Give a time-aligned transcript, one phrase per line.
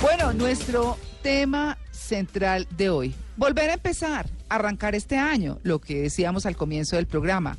[0.00, 3.14] Bueno, nuestro tema central de hoy.
[3.36, 7.56] Volver a empezar, arrancar este año, lo que decíamos al comienzo del programa.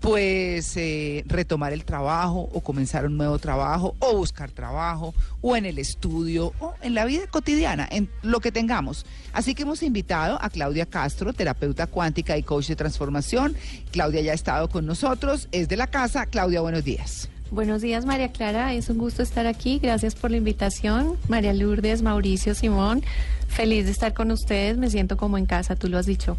[0.00, 5.66] Pues eh, retomar el trabajo o comenzar un nuevo trabajo o buscar trabajo o en
[5.66, 9.06] el estudio o en la vida cotidiana, en lo que tengamos.
[9.32, 13.56] Así que hemos invitado a Claudia Castro, terapeuta cuántica y coach de transformación.
[13.90, 16.26] Claudia ya ha estado con nosotros, es de la casa.
[16.26, 17.28] Claudia, buenos días.
[17.50, 18.74] Buenos días, María Clara.
[18.74, 19.78] Es un gusto estar aquí.
[19.78, 21.16] Gracias por la invitación.
[21.28, 23.02] María Lourdes, Mauricio, Simón.
[23.48, 24.76] Feliz de estar con ustedes.
[24.76, 26.36] Me siento como en casa, tú lo has dicho.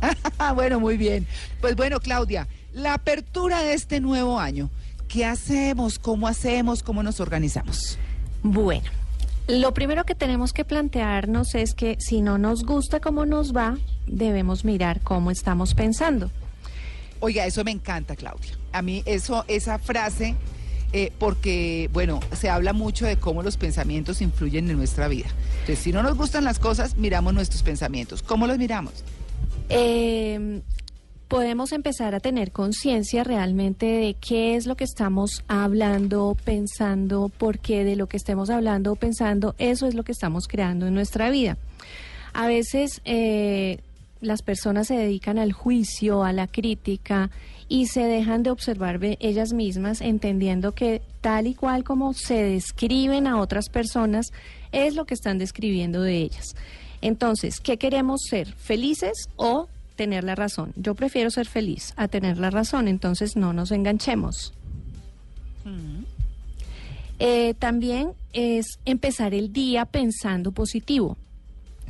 [0.54, 1.26] bueno, muy bien.
[1.60, 4.70] Pues bueno, Claudia, la apertura de este nuevo año.
[5.08, 5.98] ¿Qué hacemos?
[5.98, 6.84] ¿Cómo hacemos?
[6.84, 7.98] ¿Cómo nos organizamos?
[8.44, 8.88] Bueno,
[9.48, 13.76] lo primero que tenemos que plantearnos es que si no nos gusta cómo nos va,
[14.06, 16.30] debemos mirar cómo estamos pensando.
[17.18, 18.56] Oiga, eso me encanta, Claudia.
[18.72, 20.36] A mí eso, esa frase,
[20.92, 25.26] eh, porque, bueno, se habla mucho de cómo los pensamientos influyen en nuestra vida.
[25.60, 28.22] Entonces, si no nos gustan las cosas, miramos nuestros pensamientos.
[28.22, 29.04] ¿Cómo los miramos?
[29.70, 30.62] Eh,
[31.30, 37.84] podemos empezar a tener conciencia realmente de qué es lo que estamos hablando, pensando, porque
[37.84, 41.30] de lo que estemos hablando o pensando, eso es lo que estamos creando en nuestra
[41.30, 41.56] vida.
[42.32, 43.78] A veces eh,
[44.20, 47.30] las personas se dedican al juicio, a la crítica
[47.68, 53.28] y se dejan de observar ellas mismas, entendiendo que tal y cual como se describen
[53.28, 54.32] a otras personas,
[54.72, 56.56] es lo que están describiendo de ellas.
[57.02, 58.52] Entonces, ¿qué queremos ser?
[58.54, 60.72] ¿Felices o tener la razón?
[60.76, 64.52] Yo prefiero ser feliz a tener la razón, entonces no nos enganchemos.
[67.18, 71.16] eh, también es empezar el día pensando positivo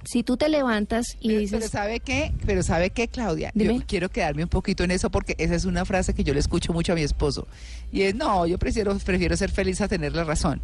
[0.04, 1.58] si tú te levantas y pero, dices...
[1.58, 2.32] Pero ¿sabe qué?
[2.46, 3.52] Pero ¿sabe qué, Claudia?
[3.54, 6.40] Yo quiero quedarme un poquito en eso porque esa es una frase que yo le
[6.40, 7.46] escucho mucho a mi esposo.
[7.92, 10.60] Y es, no, yo prefiero, prefiero ser feliz a tener la razón.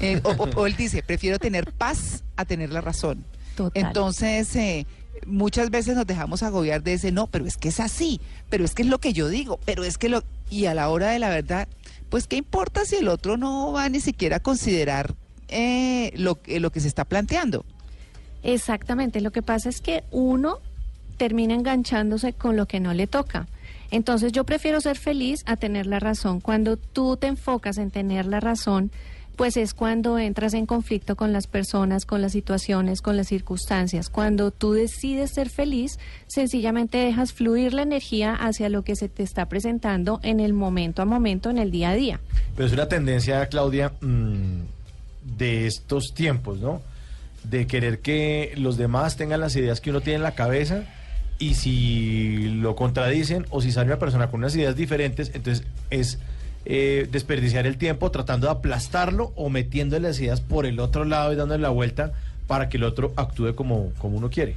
[0.00, 3.24] Eh, o, o, o, él dice, prefiero tener paz a tener la razón.
[3.58, 3.86] Total.
[3.86, 4.86] Entonces, eh,
[5.26, 8.72] muchas veces nos dejamos agobiar de ese, no, pero es que es así, pero es
[8.72, 10.22] que es lo que yo digo, pero es que lo...
[10.48, 11.66] Y a la hora de la verdad,
[12.08, 15.16] pues ¿qué importa si el otro no va ni siquiera a considerar
[15.48, 17.64] eh, lo, lo que se está planteando?
[18.44, 20.60] Exactamente, lo que pasa es que uno
[21.16, 23.48] termina enganchándose con lo que no le toca.
[23.90, 26.40] Entonces yo prefiero ser feliz a tener la razón.
[26.40, 28.92] Cuando tú te enfocas en tener la razón,
[29.38, 34.10] pues es cuando entras en conflicto con las personas, con las situaciones, con las circunstancias.
[34.10, 39.22] Cuando tú decides ser feliz, sencillamente dejas fluir la energía hacia lo que se te
[39.22, 42.20] está presentando en el momento a momento, en el día a día.
[42.56, 44.62] Pero es una tendencia, Claudia, mmm,
[45.38, 46.82] de estos tiempos, ¿no?
[47.44, 50.82] de querer que los demás tengan las ideas que uno tiene en la cabeza
[51.38, 56.18] y si lo contradicen o si sale una persona con unas ideas diferentes, entonces es
[56.70, 61.32] eh, desperdiciar el tiempo tratando de aplastarlo o metiendo las ideas por el otro lado
[61.32, 62.12] y dándole la vuelta
[62.46, 64.56] para que el otro actúe como, como uno quiere.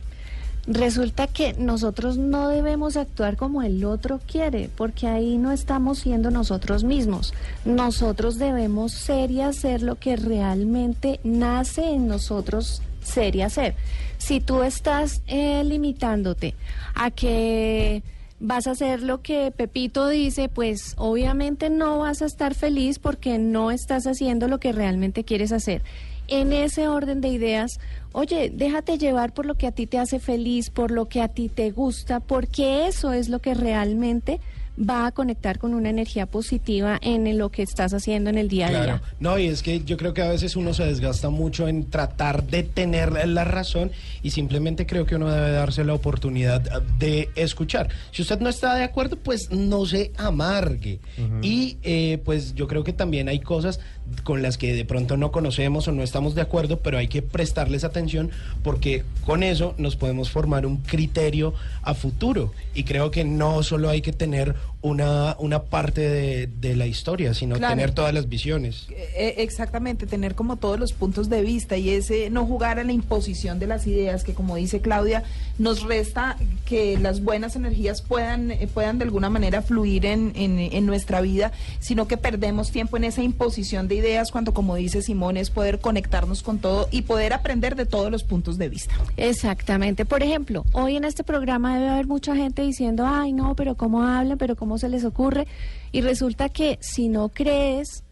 [0.67, 6.29] Resulta que nosotros no debemos actuar como el otro quiere, porque ahí no estamos siendo
[6.29, 7.33] nosotros mismos.
[7.63, 13.73] Nosotros debemos ser y hacer lo que realmente nace en nosotros ser y hacer.
[14.17, 16.53] Si tú estás eh, limitándote
[16.93, 18.03] a que
[18.41, 23.37] vas a hacer lo que Pepito dice, pues obviamente no vas a estar feliz porque
[23.37, 25.83] no estás haciendo lo que realmente quieres hacer.
[26.27, 27.79] En ese orden de ideas,
[28.13, 31.27] oye, déjate llevar por lo que a ti te hace feliz, por lo que a
[31.27, 34.39] ti te gusta, porque eso es lo que realmente
[34.81, 38.67] va a conectar con una energía positiva en lo que estás haciendo en el día
[38.67, 38.85] a claro.
[38.85, 39.01] día.
[39.19, 42.43] No, y es que yo creo que a veces uno se desgasta mucho en tratar
[42.43, 43.91] de tener la razón
[44.23, 46.61] y simplemente creo que uno debe darse la oportunidad
[46.97, 47.89] de escuchar.
[48.11, 50.99] Si usted no está de acuerdo, pues no se amargue.
[51.17, 51.39] Uh -huh.
[51.45, 53.79] Y eh, pues yo creo que también hay cosas
[54.23, 57.21] con las que de pronto no conocemos o no estamos de acuerdo, pero hay que
[57.21, 58.31] prestarles atención
[58.63, 62.51] porque con eso nos podemos formar un criterio a futuro.
[62.73, 67.33] Y creo que no solo hay que tener una, una parte de, de la historia,
[67.33, 67.75] sino claro.
[67.75, 68.87] tener todas las visiones.
[68.89, 72.91] Eh, exactamente, tener como todos los puntos de vista y ese no jugar a la
[72.91, 75.23] imposición de las ideas que como dice Claudia,
[75.59, 80.57] nos resta que las buenas energías puedan, eh, puedan de alguna manera fluir en, en,
[80.57, 85.03] en nuestra vida, sino que perdemos tiempo en esa imposición de ideas cuando como dice
[85.03, 88.95] Simón es poder conectarnos con todo y poder aprender de todos los puntos de vista.
[89.17, 90.05] Exactamente.
[90.05, 94.03] Por ejemplo, hoy en este programa debe haber mucha gente diciendo, ay no, pero cómo
[94.03, 95.47] hablan, pero cómo se les ocurre.
[95.91, 98.03] Y resulta que si no crees,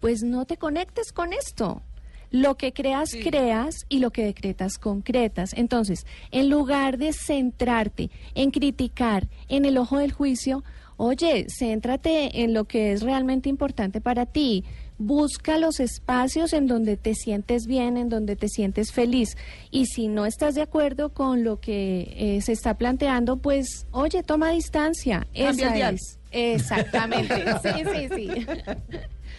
[0.00, 1.82] pues no te conectes con esto.
[2.30, 3.20] Lo que creas, sí.
[3.20, 5.52] creas y lo que decretas, concretas.
[5.54, 10.64] Entonces, en lugar de centrarte en criticar, en el ojo del juicio,
[10.96, 14.64] Oye, céntrate en lo que es realmente importante para ti.
[14.98, 19.36] Busca los espacios en donde te sientes bien, en donde te sientes feliz.
[19.70, 24.22] Y si no estás de acuerdo con lo que eh, se está planteando, pues, oye,
[24.22, 25.26] toma distancia.
[25.34, 26.18] El Esa es.
[26.30, 27.34] Exactamente.
[27.62, 28.46] sí, sí, sí.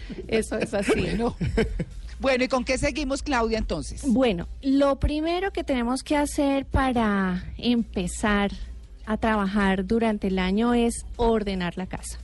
[0.27, 1.07] Eso es así.
[2.17, 4.03] Bueno, ¿y con qué seguimos, Claudia, entonces?
[4.07, 8.51] Bueno, lo primero que tenemos que hacer para empezar
[9.05, 12.17] a trabajar durante el año es ordenar la casa.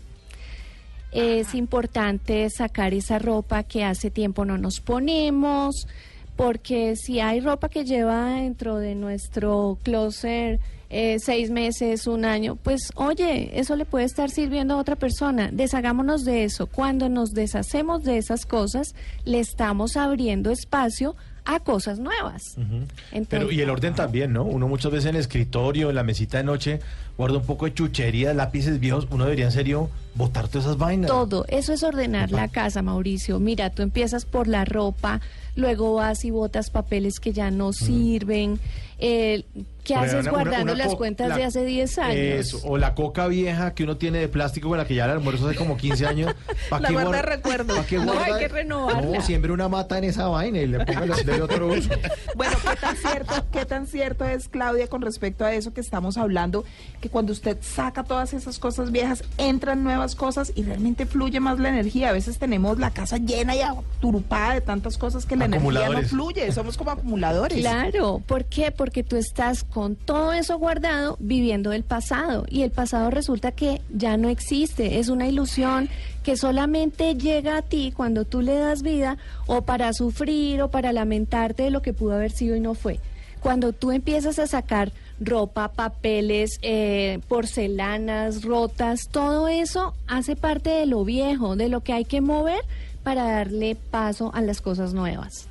[1.11, 5.87] Es importante sacar esa ropa que hace tiempo no nos ponemos,
[6.35, 10.59] porque si hay ropa que lleva dentro de nuestro closet
[10.93, 15.49] eh, seis meses, un año, pues oye, eso le puede estar sirviendo a otra persona.
[15.51, 16.67] Deshagámonos de eso.
[16.67, 18.93] Cuando nos deshacemos de esas cosas,
[19.23, 21.15] le estamos abriendo espacio
[21.45, 22.41] a cosas nuevas.
[22.57, 24.43] Entonces- Pero y el orden también, ¿no?
[24.43, 26.79] Uno muchas veces en el escritorio, en la mesita de noche,
[27.21, 29.07] guarda un poco de chuchería, lápices viejos.
[29.11, 31.07] Uno debería en serio botar todas esas vainas.
[31.07, 32.41] Todo, eso es ordenar Opa.
[32.41, 33.39] la casa, Mauricio.
[33.39, 35.21] Mira, tú empiezas por la ropa,
[35.55, 38.59] luego vas y botas papeles que ya no sirven.
[39.01, 39.43] Eh,
[39.83, 42.15] ¿Qué haces una- guardando una las cuentas la- de hace 10 años?
[42.15, 45.11] Eso, o la coca vieja que uno tiene de plástico con la que ya el
[45.11, 46.35] almuerzo hace como 15 años.
[46.69, 47.75] ¿Pa' La qué guarda recuerdo.
[47.75, 49.01] pa' qué No, guarda- hay que renovarla.
[49.17, 51.89] No, siempre una mata en esa vaina y le ponga de otro uso.
[52.35, 56.17] Bueno, ¿qué tan cierto, qué tan cierto es, Claudia, con respecto a eso que estamos
[56.17, 56.63] hablando,
[57.01, 61.59] que cuando usted saca todas esas cosas viejas, entran nuevas cosas y realmente fluye más
[61.59, 62.09] la energía?
[62.09, 63.61] A veces tenemos la casa llena y
[63.99, 67.59] turupada de tantas cosas que la energía no fluye, somos como acumuladores.
[67.59, 68.71] Claro, ¿por qué?
[68.71, 73.81] Porque tú estás con todo eso guardado viviendo del pasado y el pasado resulta que
[73.89, 75.89] ya no existe, es una ilusión
[76.23, 79.17] que solamente llega a ti cuando tú le das vida
[79.47, 82.99] o para sufrir o para lamentarte de lo que pudo haber sido y no fue.
[83.39, 90.85] Cuando tú empiezas a sacar ropa, papeles, eh, porcelanas rotas, todo eso hace parte de
[90.85, 92.61] lo viejo, de lo que hay que mover
[93.03, 95.47] para darle paso a las cosas nuevas.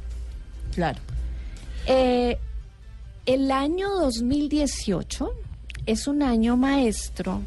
[0.74, 1.00] Claro.
[1.86, 2.38] Eh,
[3.26, 5.30] el año 2018
[5.86, 7.42] es un año maestro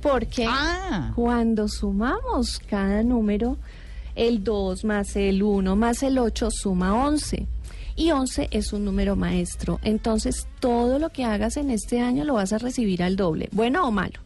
[0.00, 3.56] porque Ah, cuando sumamos cada número,
[4.14, 7.46] el 2 más el 1 más el 8 suma 11.
[7.96, 9.80] Y 11 es un número maestro.
[9.82, 13.88] Entonces, todo lo que hagas en este año lo vas a recibir al doble, bueno
[13.88, 14.20] o malo.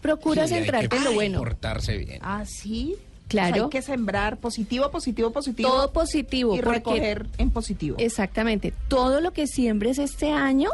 [0.00, 1.38] Procura Sí, centrarte en lo bueno.
[1.40, 2.18] Portarse bien.
[2.22, 2.96] Ah, sí.
[3.30, 3.52] Claro.
[3.52, 5.68] O sea, hay que sembrar positivo, positivo, positivo.
[5.68, 6.56] Todo positivo.
[6.56, 7.96] Y recoger en positivo.
[8.00, 8.74] Exactamente.
[8.88, 10.70] Todo lo que siembres este año,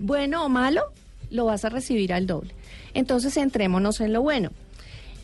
[0.00, 0.82] bueno o malo,
[1.30, 2.52] lo vas a recibir al doble.
[2.94, 4.50] Entonces, centrémonos en lo bueno.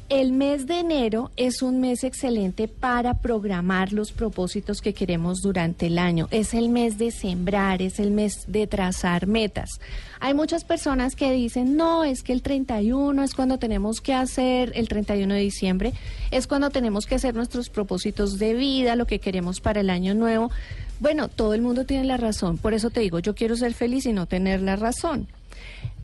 [0.08, 5.86] El mes de enero es un mes excelente para programar los propósitos que queremos durante
[5.86, 6.28] el año.
[6.30, 9.80] Es el mes de sembrar, es el mes de trazar metas.
[10.20, 14.70] Hay muchas personas que dicen, no, es que el 31 es cuando tenemos que hacer,
[14.76, 15.92] el 31 de diciembre,
[16.30, 20.14] es cuando tenemos que hacer nuestros propósitos de vida, lo que queremos para el año
[20.14, 20.52] nuevo.
[21.00, 24.06] Bueno, todo el mundo tiene la razón, por eso te digo, yo quiero ser feliz
[24.06, 25.26] y no tener la razón.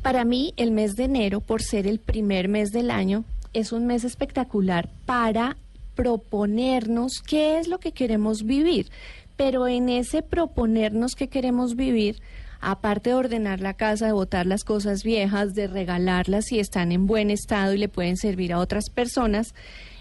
[0.02, 3.22] Para mí, el mes de enero, por ser el primer mes del año,
[3.52, 5.56] es un mes espectacular para
[5.94, 8.90] proponernos qué es lo que queremos vivir.
[9.37, 12.20] Pero en ese proponernos qué queremos vivir,
[12.60, 17.06] aparte de ordenar la casa, de botar las cosas viejas, de regalarlas si están en
[17.06, 19.54] buen estado y le pueden servir a otras personas,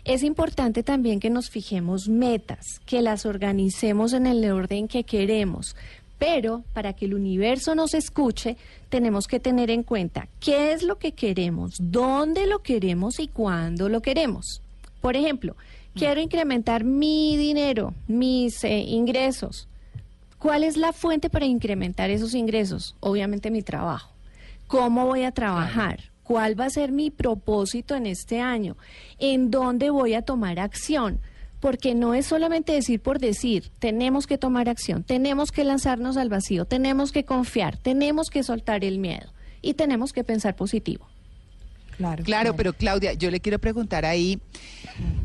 [0.03, 5.75] es importante también que nos fijemos metas, que las organicemos en el orden que queremos.
[6.21, 8.55] Pero para que el universo nos escuche,
[8.89, 13.89] tenemos que tener en cuenta qué es lo que queremos, dónde lo queremos y cuándo
[13.89, 14.61] lo queremos.
[15.01, 15.55] Por ejemplo,
[15.95, 19.67] quiero incrementar mi dinero, mis eh, ingresos.
[20.37, 22.95] ¿Cuál es la fuente para incrementar esos ingresos?
[22.99, 24.13] Obviamente mi trabajo.
[24.67, 26.11] ¿Cómo voy a trabajar?
[26.21, 28.77] ¿Cuál va a ser mi propósito en este año?
[29.17, 31.19] ¿En dónde voy a tomar acción?
[31.61, 36.27] Porque no es solamente decir por decir, tenemos que tomar acción, tenemos que lanzarnos al
[36.27, 41.07] vacío, tenemos que confiar, tenemos que soltar el miedo y tenemos que pensar positivo.
[41.97, 42.23] Claro.
[42.23, 44.39] claro, pero Claudia, yo le quiero preguntar ahí,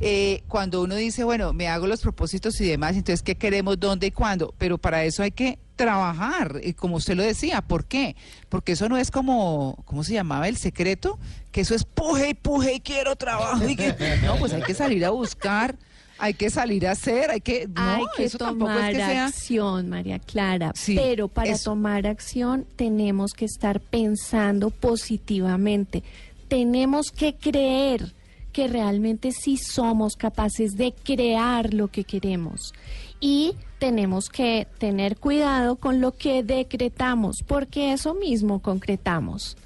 [0.01, 4.09] eh, cuando uno dice, bueno, me hago los propósitos y demás, entonces, ¿qué queremos, dónde
[4.09, 4.55] y cuándo?
[4.59, 8.17] Pero para eso hay que trabajar, y como usted lo decía, ¿por qué?
[8.51, 10.49] Porque eso no es como, ¿cómo se llamaba?
[10.49, 11.19] El secreto,
[11.51, 13.67] que eso es puje y puje y quiero trabajo.
[13.67, 15.77] Y que, no, pues hay que salir a buscar,
[16.19, 19.27] hay que salir a hacer, hay que, no, Hay que eso es tomar que sea...
[19.27, 20.73] acción, María Clara.
[20.75, 21.71] Sí, pero para eso.
[21.71, 26.03] tomar acción tenemos que estar pensando positivamente.
[26.49, 28.15] Tenemos que creer
[28.53, 32.73] que realmente sí somos capaces de crear lo que queremos.
[33.21, 39.57] Y tenemos que tener cuidado con lo que decretamos, porque eso mismo concretamos.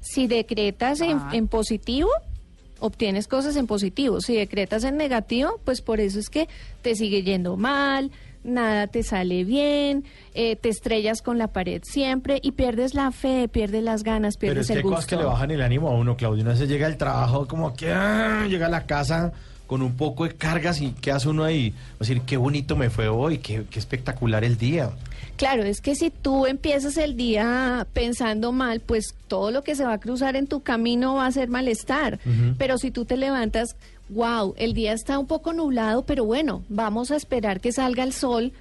[0.00, 1.30] Si decretas en, Ah.
[1.34, 2.08] en positivo,
[2.80, 4.20] obtienes cosas en positivo.
[4.20, 6.48] Si decretas en negativo, pues por eso es que
[6.82, 8.10] te sigue yendo mal,
[8.42, 13.48] nada te sale bien, eh, te estrellas con la pared siempre y pierdes la fe,
[13.48, 15.32] pierdes las ganas, Pero pierdes es que hay el cosas que le gusto.
[15.32, 16.42] bajan el ánimo a uno, Claudio.
[16.42, 19.32] Una vez llega al trabajo como que ah, llega a la casa
[19.70, 21.72] con un poco de cargas y ¿qué hace uno ahí?
[22.00, 24.90] Decir, qué bonito me fue hoy, qué, qué espectacular el día.
[25.36, 29.84] Claro, es que si tú empiezas el día pensando mal, pues todo lo que se
[29.84, 32.18] va a cruzar en tu camino va a ser malestar.
[32.58, 33.76] Pero si tú te levantas,
[34.10, 38.12] wow, el día está un poco nublado, pero bueno, vamos a esperar que salga el
[38.12, 38.52] sol.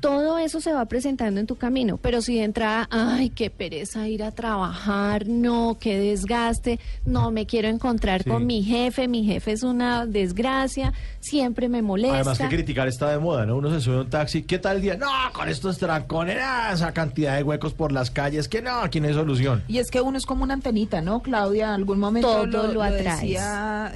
[0.00, 4.08] Todo eso se va presentando en tu camino, pero si de entrada, ay, qué pereza
[4.08, 8.30] ir a trabajar, no, qué desgaste, no me quiero encontrar Sí.
[8.30, 12.16] con mi jefe, mi jefe es una desgracia, siempre me molesta.
[12.16, 13.56] Además que criticar está de moda, ¿no?
[13.56, 14.96] Uno se sube a un taxi, ¿qué tal el día?
[14.96, 19.00] No, con estos trancones, ah, esa cantidad de huecos por las calles, que no, aquí
[19.00, 19.62] no hay solución.
[19.68, 21.74] Y es que uno es como una antenita, ¿no, Claudia?
[21.74, 23.20] Algún momento Todo lo, lo lo atraes.
[23.20, 23.92] decía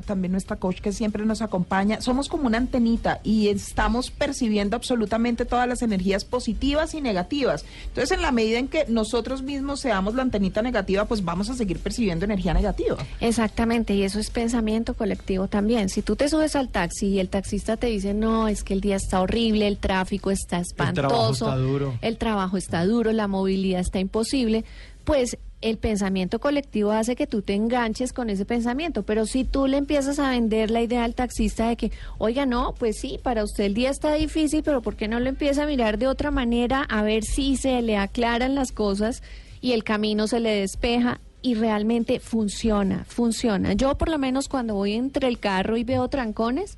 [0.00, 2.00] también nuestra coach que siempre nos acompaña.
[2.00, 7.64] Somos como una antenita y estamos percibiendo absolutamente todas las energías positivas y negativas.
[7.88, 11.54] Entonces, en la medida en que nosotros mismos seamos la antenita negativa, pues vamos a
[11.54, 12.98] seguir percibiendo energía negativa.
[13.20, 15.88] Exactamente, y eso es pensamiento colectivo también.
[15.88, 18.80] Si tú te subes al taxi y el taxista te dice, no, es que el
[18.80, 21.98] día está horrible, el tráfico está espantoso, trabajo está duro.
[22.00, 24.64] el trabajo está duro, la movilidad está imposible,
[25.04, 29.02] pues el pensamiento colectivo hace que tú te enganches con ese pensamiento.
[29.02, 32.74] Pero si tú le empiezas a vender la idea al taxista de que, oiga, no,
[32.78, 35.66] pues sí, para usted el día está difícil, pero ¿por qué no lo empieza a
[35.66, 39.22] mirar de otra manera a ver si se le aclaran las cosas
[39.60, 41.20] y el camino se le despeja?
[41.42, 43.72] y realmente funciona, funciona.
[43.72, 46.76] Yo por lo menos cuando voy entre el carro y veo trancones,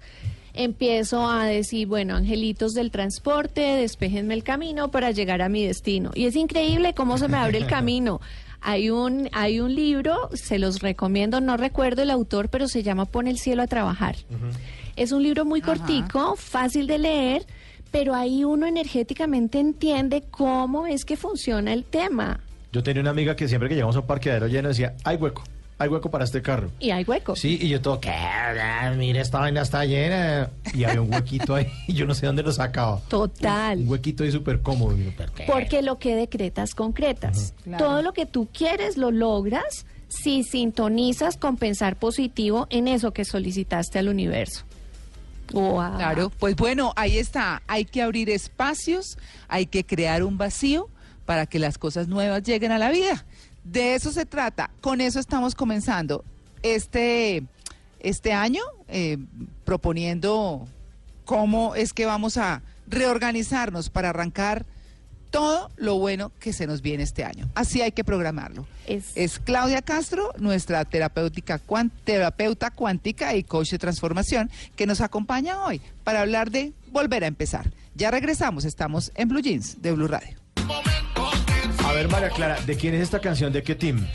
[0.54, 6.10] empiezo a decir, bueno, angelitos del transporte, despejenme el camino para llegar a mi destino.
[6.14, 8.20] Y es increíble cómo se me abre el camino.
[8.62, 13.07] Hay un, hay un libro, se los recomiendo, no recuerdo el autor, pero se llama
[13.07, 14.16] Pon el cielo a trabajar.
[14.97, 15.75] Es un libro muy Ajá.
[15.75, 17.47] cortico, fácil de leer,
[17.90, 22.40] pero ahí uno energéticamente entiende cómo es que funciona el tema.
[22.73, 25.42] Yo tenía una amiga que siempre que llegamos a un parqueadero lleno decía, hay hueco,
[25.82, 26.70] hay hueco para este carro.
[26.80, 27.36] Y hay hueco.
[27.36, 28.10] Sí, y yo todo, ¿qué?
[28.10, 30.50] Ah, Mira, esta vaina está llena.
[30.74, 33.00] Y había un huequito ahí, y yo no sé dónde lo sacaba.
[33.08, 33.78] Total.
[33.78, 34.96] Un huequito ahí súper cómodo.
[35.46, 37.54] Porque lo que decretas, concretas.
[37.64, 37.84] Claro.
[37.84, 43.24] Todo lo que tú quieres lo logras si sintonizas con pensar positivo en eso que
[43.24, 44.64] solicitaste al universo.
[45.52, 45.96] Wow.
[45.96, 47.62] Claro, pues bueno, ahí está.
[47.66, 50.88] Hay que abrir espacios, hay que crear un vacío
[51.24, 53.24] para que las cosas nuevas lleguen a la vida.
[53.64, 54.71] De eso se trata.
[54.81, 56.25] Con eso estamos comenzando
[56.62, 57.45] este,
[58.00, 59.19] este año, eh,
[59.64, 60.66] proponiendo
[61.25, 64.66] cómo es que vamos a reorganizarnos para arrancar
[65.31, 67.49] todo lo bueno que se nos viene este año.
[67.54, 68.66] Así hay que programarlo.
[68.87, 75.00] Es- Es Claudia Castro, nuestra terapéutica, cuan- terapeuta cuántica y coach de transformación, que nos
[75.00, 77.73] acompaña hoy para hablar de volver a empezar.
[77.95, 80.37] Ya regresamos, estamos en Blue Jeans de Blue Radio.
[81.92, 83.52] A ver, María Clara, ¿de quién es esta canción?
[83.52, 84.06] ¿De qué team?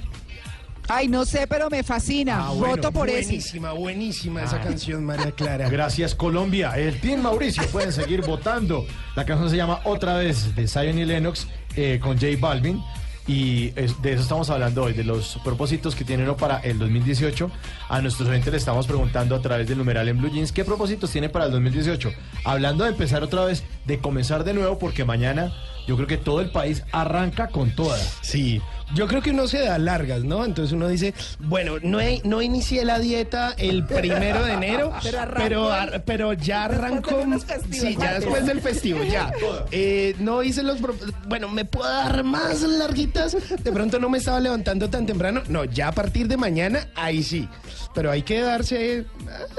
[0.87, 2.47] Ay, no sé, pero me fascina.
[2.47, 2.75] Ah, bueno.
[2.75, 3.27] Voto por ese.
[3.27, 5.69] Buenísima, buenísima esa canción, María Clara.
[5.69, 6.71] Gracias, Colombia.
[6.75, 8.87] El Team Mauricio pueden seguir votando.
[9.15, 12.81] La canción se llama Otra vez de Zion y Lennox eh, con J Balvin.
[13.27, 16.79] Y es- de eso estamos hablando hoy, de los propósitos que tienen uno para el
[16.79, 17.51] 2018.
[17.89, 21.11] A nuestros oyentes le estamos preguntando a través del numeral en Blue Jeans qué propósitos
[21.11, 22.11] tiene para el 2018.
[22.45, 25.51] Hablando de empezar otra vez, de comenzar de nuevo, porque mañana
[25.87, 28.17] yo creo que todo el país arranca con todas.
[28.21, 28.61] Sí,
[28.95, 30.45] yo creo que uno se da largas, ¿no?
[30.45, 35.19] Entonces uno dice, bueno, no, he- no inicié la dieta el primero de enero, Pero
[35.19, 37.39] arrancó pero, el- ar- pero ya después de arrancó.
[37.39, 39.31] festivos, Sí, ya después del festivo, ya.
[39.71, 40.79] Eh, no hice los.
[40.79, 40.95] pro-
[41.27, 43.35] Bueno, ¿me puedo dar más larguitas?
[43.63, 45.41] De pronto no me estaba levantando tan temprano.
[45.49, 47.47] No, ya a partir de mañana, ahí sí.
[47.93, 49.05] Pero hay que darse.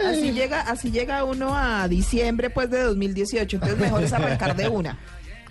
[0.06, 4.68] Así llega, así llega uno a diciembre pues de 2018, entonces mejor es arrancar de
[4.68, 4.98] una.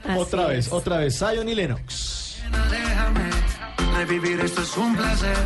[0.03, 0.71] Así otra vez, es.
[0.73, 2.37] otra vez, Zion y Lennox.
[2.71, 3.29] Déjame
[3.97, 5.37] revivir, esto es un placer.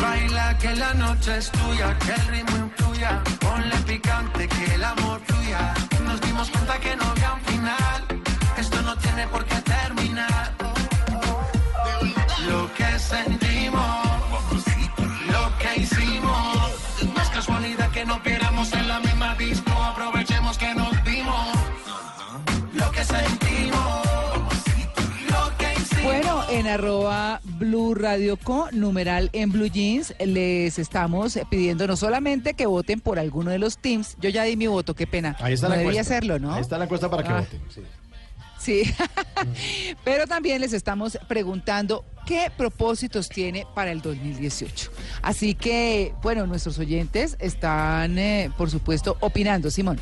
[0.00, 3.22] Baila que la noche es tuya, que el ritmo influya.
[3.40, 5.74] Ponle picante, que el amor fluya.
[6.04, 8.00] Nos dimos cuenta que no había un final.
[8.56, 10.52] Esto no tiene por qué terminar.
[12.48, 14.06] Lo que sentimos,
[15.34, 16.70] lo que hicimos.
[17.14, 19.72] No es casualidad que no viéramos en la misma disco.
[19.92, 21.48] Aprovechemos que nos vimos.
[22.74, 24.06] Lo que sentimos.
[26.06, 32.54] Bueno, en arroba Blue Radio Co, numeral en Blue Jeans, les estamos pidiendo no solamente
[32.54, 35.36] que voten por alguno de los teams, yo ya di mi voto, qué pena.
[35.40, 36.14] Ahí está no la debía encuesta.
[36.14, 36.54] hacerlo, ¿no?
[36.54, 37.40] Ahí está la encuesta para que Ah.
[37.40, 37.60] voten.
[37.68, 37.80] sí.
[38.58, 38.82] Sí,
[40.04, 44.90] pero también les estamos preguntando qué propósitos tiene para el 2018.
[45.22, 49.70] Así que, bueno, nuestros oyentes están, eh, por supuesto, opinando.
[49.70, 49.98] Simón.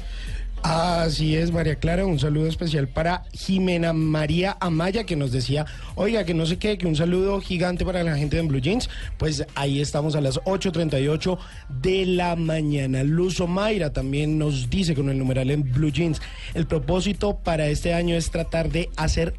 [0.64, 2.06] Así es, María Clara.
[2.06, 6.78] Un saludo especial para Jimena María Amaya, que nos decía, oiga, que no sé qué,
[6.78, 8.88] que un saludo gigante para la gente de Blue Jeans.
[9.18, 11.38] Pues ahí estamos a las 8.38
[11.82, 13.04] de la mañana.
[13.04, 16.22] Luzo Mayra también nos dice con el numeral en Blue Jeans,
[16.54, 19.34] el propósito para este año es tratar de hacer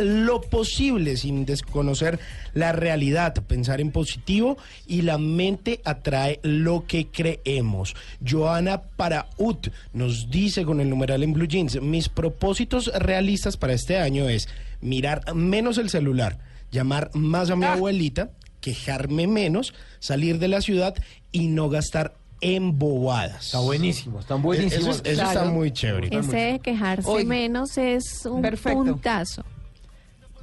[0.00, 2.18] lo posible sin desconocer
[2.54, 7.94] la realidad, pensar en positivo y la mente atrae lo que creemos.
[8.26, 13.98] Joana Paraut nos dice con el numeral en Blue Jeans, mis propósitos realistas para este
[13.98, 14.48] año es
[14.80, 16.38] mirar menos el celular,
[16.70, 17.74] llamar más a mi Ah.
[17.74, 18.30] abuelita,
[18.60, 20.94] quejarme menos, salir de la ciudad
[21.32, 23.46] y no gastar en bobadas.
[23.46, 25.00] Está buenísimo, están buenísimos.
[25.00, 26.08] Eso, eso está muy chévere.
[26.10, 28.78] Ese de quejarse menos es un Perfecto.
[28.82, 29.44] puntazo.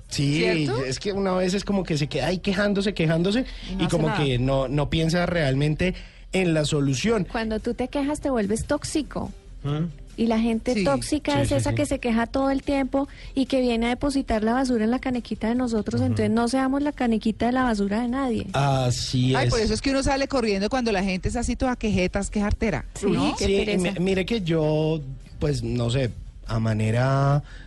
[0.10, 0.84] Sí, ¿Cierto?
[0.86, 3.86] es que una vez es como que se queda ahí quejándose, quejándose Y no y,
[3.86, 4.24] hace como nada.
[4.24, 5.96] que no, no piensa realmente
[6.34, 7.28] en la solución.
[7.32, 9.32] Cuando tú te quejas te vuelves tóxico.
[9.64, 9.86] ¿Mm?
[10.20, 10.84] Y la gente Sí.
[10.84, 11.76] tóxica Sí, es sí, esa sí.
[11.76, 14.98] que se queja todo el tiempo y que viene a depositar la basura en la
[15.00, 16.02] canequita de nosotros.
[16.02, 18.48] Entonces no seamos la canequita de la basura de nadie.
[18.54, 19.52] Así Ay, es.
[19.52, 22.86] por eso es que uno sale corriendo cuando la gente es así toda quejetas, quejartera.
[22.96, 23.36] Sí, ¿no?
[23.38, 25.02] qué mire que yo,
[25.38, 26.10] pues no sé,
[26.48, 27.67] a manera s- ¿Usted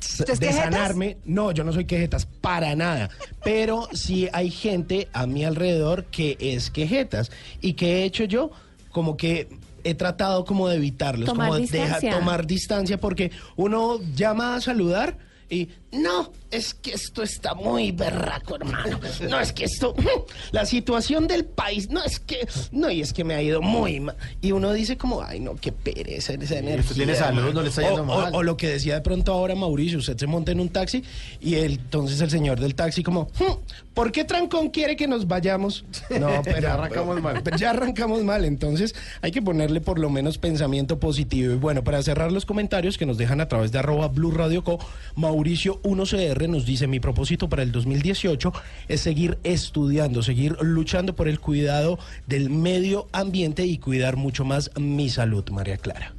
[0.00, 0.56] de quejetas?
[0.56, 3.10] sanarme, no, yo no soy quejetas para nada,
[3.44, 7.30] pero sí hay gente a mi alrededor que es quejetas
[7.60, 8.50] y que he hecho yo
[8.90, 9.48] como que
[9.84, 12.18] he tratado como de evitarlos, Tomar como de distancia.
[12.18, 15.16] tomar distancia porque uno llama a saludar
[15.48, 18.98] y no, es que esto está muy berraco, hermano.
[19.28, 19.94] No, es que esto,
[20.52, 24.00] la situación del país, no es que, no, y es que me ha ido muy
[24.00, 24.16] mal.
[24.40, 26.94] Y uno dice como, ay, no, qué pereza esa energía.
[26.94, 27.54] tiene salud, hermano".
[27.54, 28.34] no le está yendo O- mal.
[28.34, 31.04] O, lo que decía de pronto ahora Mauricio, usted se monta en un taxi
[31.40, 33.54] y el- entonces el señor del taxi como, "Hmm,
[33.94, 35.84] ¿por qué Trancón quiere que nos vayamos?
[36.20, 37.40] No, pero Ya arrancamos mal.
[37.44, 41.52] pero ya arrancamos mal, entonces hay que ponerle por lo menos pensamiento positivo.
[41.52, 44.64] Y bueno, para cerrar los comentarios que nos dejan a través de arroba Blue Radio
[44.64, 44.78] Co,
[45.14, 48.52] Mauricio 1CR nos dice, mi propósito para el 2018
[48.88, 54.70] es seguir estudiando, seguir luchando por el cuidado del medio ambiente y cuidar mucho más
[54.78, 56.14] mi salud, María Clara.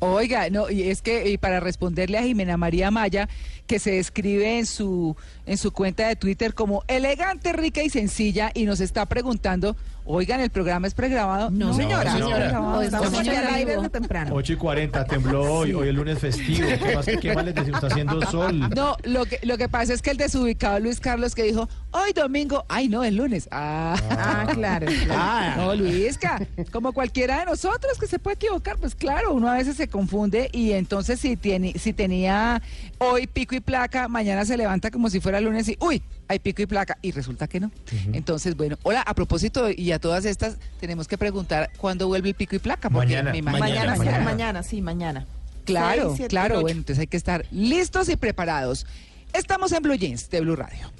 [0.00, 3.28] Oiga, no, y es que para responderle a Jimena María Maya,
[3.66, 8.52] que se describe en su, en su cuenta de Twitter como elegante, rica y sencilla,
[8.54, 9.76] y nos está preguntando,
[10.08, 11.50] oigan, el programa es pregrabado.
[11.50, 12.12] No, señora.
[12.12, 12.46] señora.
[12.82, 14.34] Estamos, aquí al en aire desde temprano.
[14.34, 16.66] 8 y 40, tembló hoy, hoy es lunes festivo.
[16.66, 17.82] ¿Qué más, qué más les decimos?
[17.82, 18.58] Está haciendo sol.
[18.74, 22.12] No, lo que, lo que pasa es que el desubicado Luis Carlos que dijo, hoy
[22.12, 23.48] domingo, ay no, el lunes.
[23.52, 24.86] Ah, Ah, claro.
[25.10, 26.40] Ah, No, Luisca,
[26.72, 30.48] como cualquiera de nosotros que se puede equivocar, pues claro, uno a veces se confunde
[30.52, 32.62] y entonces si, tiene, si tenía
[32.98, 36.62] hoy pico y placa, mañana se levanta como si fuera lunes y, uy, hay pico
[36.62, 37.70] y placa y resulta que no.
[38.12, 42.34] Entonces, bueno, hola, a propósito y a todas estas, tenemos que preguntar cuándo vuelve el
[42.34, 42.90] pico y placa.
[42.90, 43.32] Porque Mañana.
[43.32, 44.24] me imagino- Mañana, sí, mañana.
[44.24, 45.26] mañana, sí, mañana.
[45.64, 48.86] Claro, claro, bueno, entonces hay que estar listos y preparados.
[49.34, 50.90] Estamos en Blue Jeans de Blue Radio.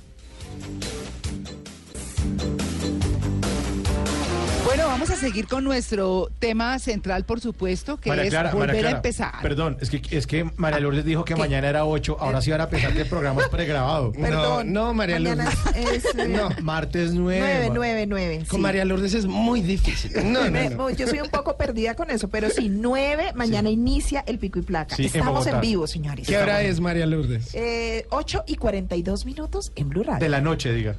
[4.89, 8.91] Vamos a seguir con nuestro tema central, por supuesto, que María es Clara, volver a
[8.93, 9.35] empezar.
[9.43, 11.41] Perdón, es que, es que María Lourdes dijo que ¿Qué?
[11.41, 14.13] mañana era 8, ahora sí van a pensar que el programa es pregrabado.
[14.19, 14.73] Perdón.
[14.73, 15.49] No, no, María Lourdes.
[15.77, 17.39] es, eh, No, Martes 9.
[17.39, 18.39] nueve, nueve, nueve.
[18.49, 18.63] con sí.
[18.63, 20.13] María Lourdes es muy difícil.
[20.29, 20.91] No, no.
[20.91, 24.63] Yo soy un poco perdida con eso, pero sí, nueve, mañana inicia el pico y
[24.63, 24.97] placa.
[24.97, 26.27] Sí, Estamos en, vivo, señores.
[26.27, 27.55] ¿Qué hora es María Lourdes?
[27.55, 30.21] Eh, 8 y 42 minutos en Blue Radio.
[30.21, 30.97] De la noche, diga.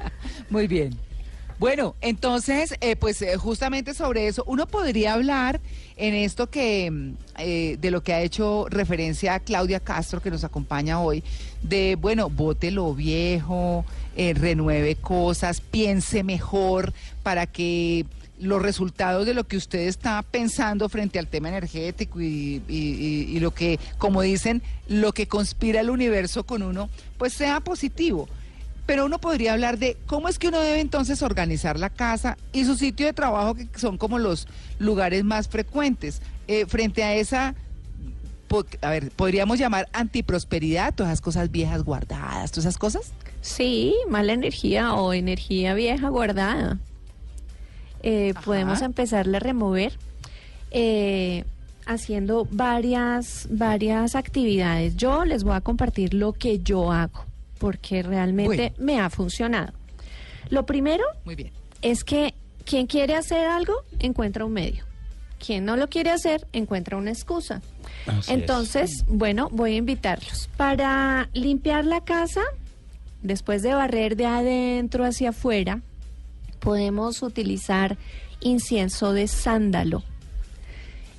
[0.50, 0.96] Muy bien.
[1.58, 5.58] Bueno, entonces, eh, pues eh, justamente sobre eso, uno podría hablar
[5.96, 10.30] en esto que, mm, eh, de lo que ha hecho referencia a Claudia Castro, que
[10.30, 11.24] nos acompaña hoy,
[11.62, 18.04] de, bueno, vote lo viejo, eh, renueve cosas, piense mejor para que
[18.38, 23.34] los resultados de lo que usted está pensando frente al tema energético y, y- y-
[23.34, 28.28] y lo que, como dicen, lo que conspira el universo con uno, pues sea positivo.
[28.86, 32.64] Pero uno podría hablar de cómo es que uno debe entonces organizar la casa y
[32.64, 34.46] su sitio de trabajo, que son como los
[34.78, 36.22] lugares más frecuentes.
[36.48, 37.54] Eh, frente a esa,
[38.80, 43.12] a ver, podríamos llamar antiprosperidad, todas esas cosas viejas guardadas, todas esas cosas.
[43.40, 46.78] Sí, mala energía o energía vieja guardada.
[48.02, 49.98] Eh, podemos empezarle a remover
[50.70, 51.44] eh,
[51.86, 54.96] haciendo varias, varias actividades.
[54.96, 57.24] Yo les voy a compartir lo que yo hago,
[57.58, 58.74] porque realmente Bueno.
[58.78, 59.72] me ha funcionado.
[60.50, 61.52] Lo primero Muy bien.
[61.82, 64.84] es que quien quiere hacer algo encuentra un medio.
[65.38, 67.60] quien no lo quiere hacer encuentra una excusa.
[68.06, 68.28] Así es.
[68.30, 70.48] Entonces, bueno, voy a invitarlos.
[70.56, 72.40] Para limpiar la casa,
[73.22, 75.82] después de barrer de adentro hacia afuera,
[76.58, 77.98] podemos utilizar
[78.40, 80.02] incienso de sándalo.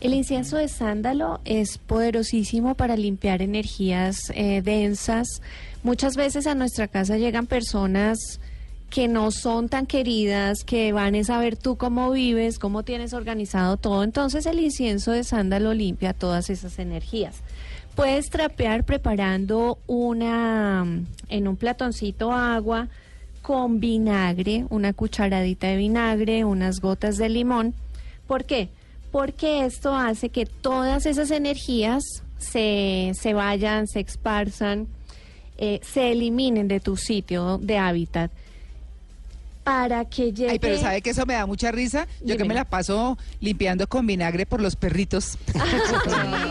[0.01, 5.41] El incienso de sándalo es poderosísimo para limpiar energías eh, densas.
[5.87, 8.41] Muchas veces a nuestra casa llegan personas
[8.89, 13.77] que no son tan queridas, que van a saber tú cómo vives, cómo tienes organizado
[13.77, 14.03] todo.
[14.03, 17.37] Entonces el incienso de sándalo limpia todas esas energías.
[17.95, 20.85] Puedes trapear preparando una
[21.29, 22.89] en un platoncito agua
[23.41, 27.73] con vinagre, una cucharadita de vinagre, unas gotas de limón.
[28.27, 28.67] ¿Por qué?
[29.09, 32.03] Porque esto hace que todas esas energías
[32.39, 34.89] se, se vayan, se esparzan,
[35.57, 38.31] eh, se eliminen de tu sitio de hábitat
[39.67, 40.49] para que llegue...
[40.51, 42.07] Ay, pero ¿sabe que eso me da mucha risa?
[42.23, 45.37] Yo que me la paso limpiando con vinagre por los perritos.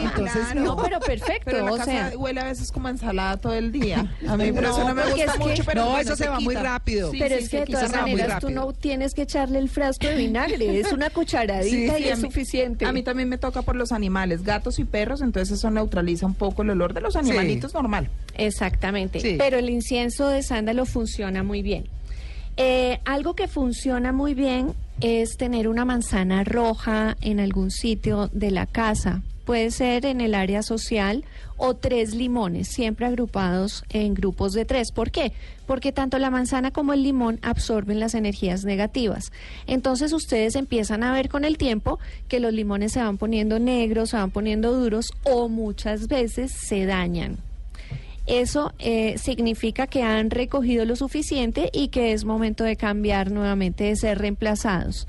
[0.02, 0.60] Entonces, claro.
[0.62, 2.12] No, pero perfecto, Pero la o casa sea...
[2.18, 4.12] huele a veces como ensalada todo el día.
[4.28, 6.16] A mí por No, eso no me gusta es que- mucho, pero No, bueno, eso
[6.16, 7.10] se va muy rápido.
[7.10, 10.06] Sí, Pero sí, es que de todas maneras tú no tienes que echarle el frasco
[10.06, 12.84] de vinagre, es una cucharadita Sí, y Sí, es a mí- suficiente.
[12.84, 16.34] A mí también me toca por los animales, gatos y perros, entonces eso neutraliza un
[16.34, 18.10] poco el olor de los animalitos normal.
[18.36, 19.20] Exactamente.
[19.20, 19.36] Sí.
[19.38, 21.88] Pero el incienso de sándalo funciona muy bien.
[22.56, 28.50] Eh, algo que funciona muy bien es tener una manzana roja en algún sitio de
[28.50, 29.22] la casa.
[29.44, 31.24] Puede ser en el área social
[31.58, 34.90] o tres limones, siempre agrupados en grupos de tres.
[34.90, 35.32] ¿Por qué?
[35.66, 39.30] Porque tanto la manzana como el limón absorben las energías negativas.
[39.66, 44.10] Entonces ustedes empiezan a ver con el tiempo que los limones se van poniendo negros,
[44.10, 47.36] se van poniendo duros o muchas veces se dañan.
[48.26, 53.84] Eso eh, significa que han recogido lo suficiente y que es momento de cambiar nuevamente,
[53.84, 55.06] de ser reemplazados.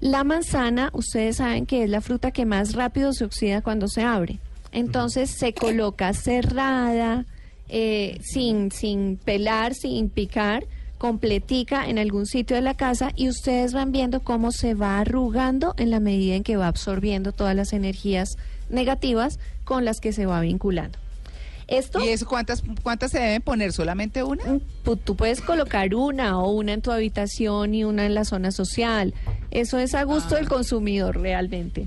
[0.00, 4.02] La manzana, ustedes saben que es la fruta que más rápido se oxida cuando se
[4.02, 4.38] abre.
[4.70, 7.24] Entonces se coloca cerrada,
[7.68, 10.64] eh, sin, sin pelar, sin picar,
[10.98, 15.74] completica en algún sitio de la casa y ustedes van viendo cómo se va arrugando
[15.78, 18.36] en la medida en que va absorbiendo todas las energías
[18.68, 20.98] negativas con las que se va vinculando.
[21.68, 23.72] Esto ¿Y eso cuántas, cuántas se deben poner?
[23.72, 24.42] ¿Solamente una?
[24.44, 24.60] Mm,
[25.04, 29.12] Tú puedes colocar una o una en tu habitación y una en la zona social.
[29.50, 31.86] Eso es a gusto del consumidor realmente.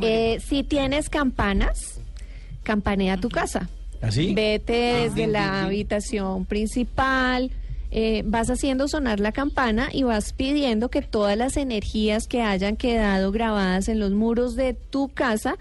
[0.00, 2.00] Eh, si tienes campanas,
[2.62, 3.70] campanea tu casa.
[4.02, 4.34] ¿Así?
[4.34, 7.50] Vete desde din, la habitación principal,
[7.90, 12.76] eh, vas haciendo sonar la campana y vas pidiendo que todas las energías que hayan
[12.76, 15.56] quedado grabadas en los muros de tu casa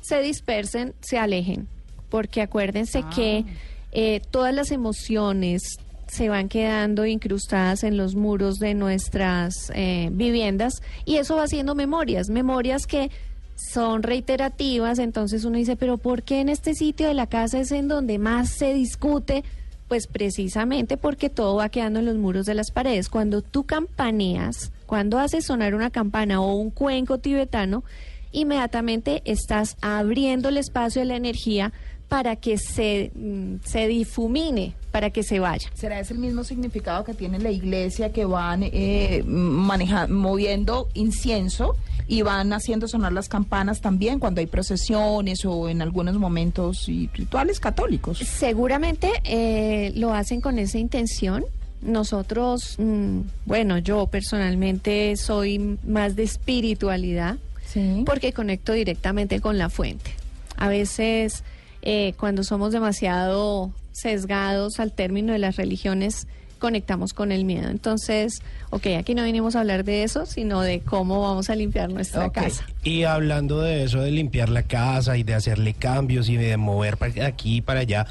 [0.00, 1.68] se dispersen, se alejen.
[2.08, 3.44] Porque acuérdense que
[3.92, 10.74] eh, todas las emociones se van quedando incrustadas en los muros de nuestras eh, viviendas
[11.04, 13.10] y eso va haciendo memorias, memorias que
[13.56, 17.72] son reiterativas, entonces uno dice, pero ¿por qué en este sitio de la casa es
[17.72, 19.44] en donde más se discute?
[19.88, 23.08] Pues precisamente porque todo va quedando en los muros de las paredes.
[23.08, 27.84] Cuando tú campaneas, cuando haces sonar una campana o un cuenco tibetano,
[28.32, 31.72] inmediatamente estás abriendo el espacio de la energía
[32.08, 35.68] para que se, mm, se difumine, para que se vaya.
[35.74, 41.76] ¿Será ese el mismo significado que tiene la iglesia que van eh, maneja- moviendo incienso
[42.08, 47.08] y van haciendo sonar las campanas también cuando hay procesiones o en algunos momentos y
[47.12, 48.18] rituales católicos?
[48.18, 51.44] Seguramente eh, lo hacen con esa intención.
[51.82, 58.04] Nosotros, mm, bueno, yo personalmente soy más de espiritualidad Sí.
[58.06, 60.12] porque conecto directamente con la fuente.
[60.56, 61.42] A veces,
[61.88, 66.26] eh, cuando somos demasiado sesgados al término de las religiones,
[66.58, 67.68] conectamos con el miedo.
[67.68, 71.88] Entonces, ok, aquí no vinimos a hablar de eso, sino de cómo vamos a limpiar
[71.88, 72.66] nuestra casa.
[72.82, 76.96] Y hablando de eso, de limpiar la casa y de hacerle cambios y de mover
[76.96, 78.08] para aquí y para allá,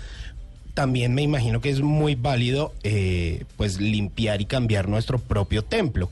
[0.74, 6.10] también me imagino que es muy válido eh, pues limpiar y cambiar nuestro propio templo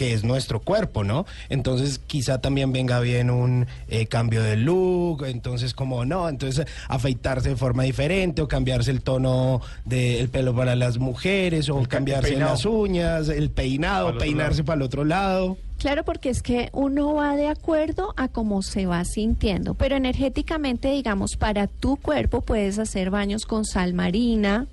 [0.00, 1.26] que es nuestro cuerpo, ¿no?
[1.50, 7.50] Entonces quizá también venga bien un eh, cambio de look, entonces como no, entonces afeitarse
[7.50, 11.98] de forma diferente o cambiarse el tono del pelo para las mujeres o El ca-
[11.98, 15.58] el cambiarse las uñas, el peinado, Para el otro peinarse para el otro lado.
[15.76, 20.90] Claro, porque es que uno va de acuerdo a cómo se va sintiendo, pero energéticamente,
[20.92, 24.66] digamos, para tu cuerpo puedes hacer baños con sal marina.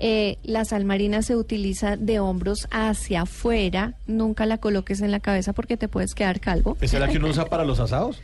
[0.00, 5.18] Eh, la sal marina se utiliza de hombros hacia afuera, nunca la coloques en la
[5.18, 6.76] cabeza porque te puedes quedar calvo.
[6.80, 8.20] ¿Esa es la que uno usa para los asados?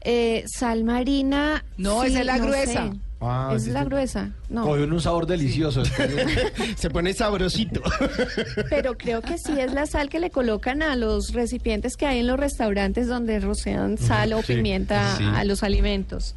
[0.00, 1.64] Eh, sal marina.
[1.78, 2.90] No, esa es la gruesa.
[2.90, 2.98] sé.
[3.20, 3.86] Ah, es sí, la sí.
[3.86, 4.30] gruesa.
[4.50, 5.82] No, Cogió un sabor delicioso.
[6.76, 7.80] Se pone sabrosito.
[8.68, 12.18] pero creo que sí es la sal que le colocan a los recipientes que hay
[12.18, 15.24] en los restaurantes donde rocean sal o sí, pimienta sí.
[15.24, 16.34] a los alimentos.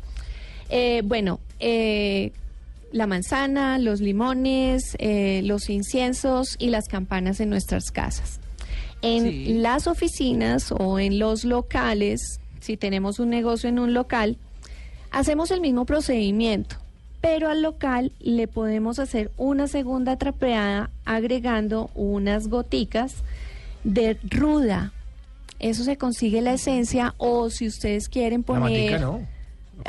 [0.69, 2.31] Eh, bueno, eh,
[2.91, 8.39] la manzana, los limones, eh, los inciensos y las campanas en nuestras casas.
[9.01, 9.53] En Sí.
[9.55, 14.37] las oficinas o en los locales, si tenemos un negocio en un local,
[15.11, 16.77] hacemos el mismo procedimiento,
[17.21, 23.15] pero al local le podemos hacer una segunda trapeada agregando unas goticas
[23.83, 24.93] de ruda.
[25.59, 29.21] Eso se consigue la esencia o si ustedes quieren La poner matica, ¿no?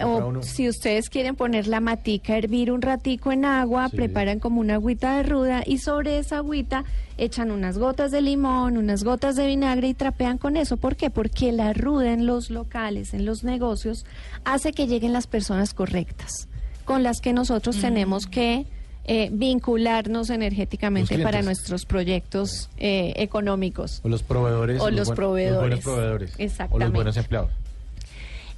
[0.05, 3.97] O si ustedes quieren poner la matica, a hervir un ratico en agua, Sí.
[3.97, 6.85] preparan como una agüita de ruda y sobre esa agüita
[7.17, 10.77] echan unas gotas de limón, unas gotas de vinagre y trapean con eso.
[10.77, 11.11] ¿Por qué?
[11.11, 14.05] Porque la ruda en los locales, en los negocios,
[14.45, 16.49] hace que lleguen las personas correctas,
[16.85, 17.81] con las que nosotros Mm.
[17.81, 18.67] tenemos que
[19.11, 24.01] eh, vincularnos energéticamente Los para nuestros proyectos eh, económicos.
[24.05, 24.83] O los proveedores.
[24.83, 25.61] O los buen- proveedores.
[25.61, 26.29] buenos proveedores.
[26.29, 26.95] O los Exactamente.
[26.95, 27.51] buenos empleados.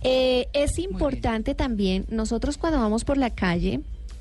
[0.03, 3.81] Eh, es importante también, nosotros cuando vamos por la calle,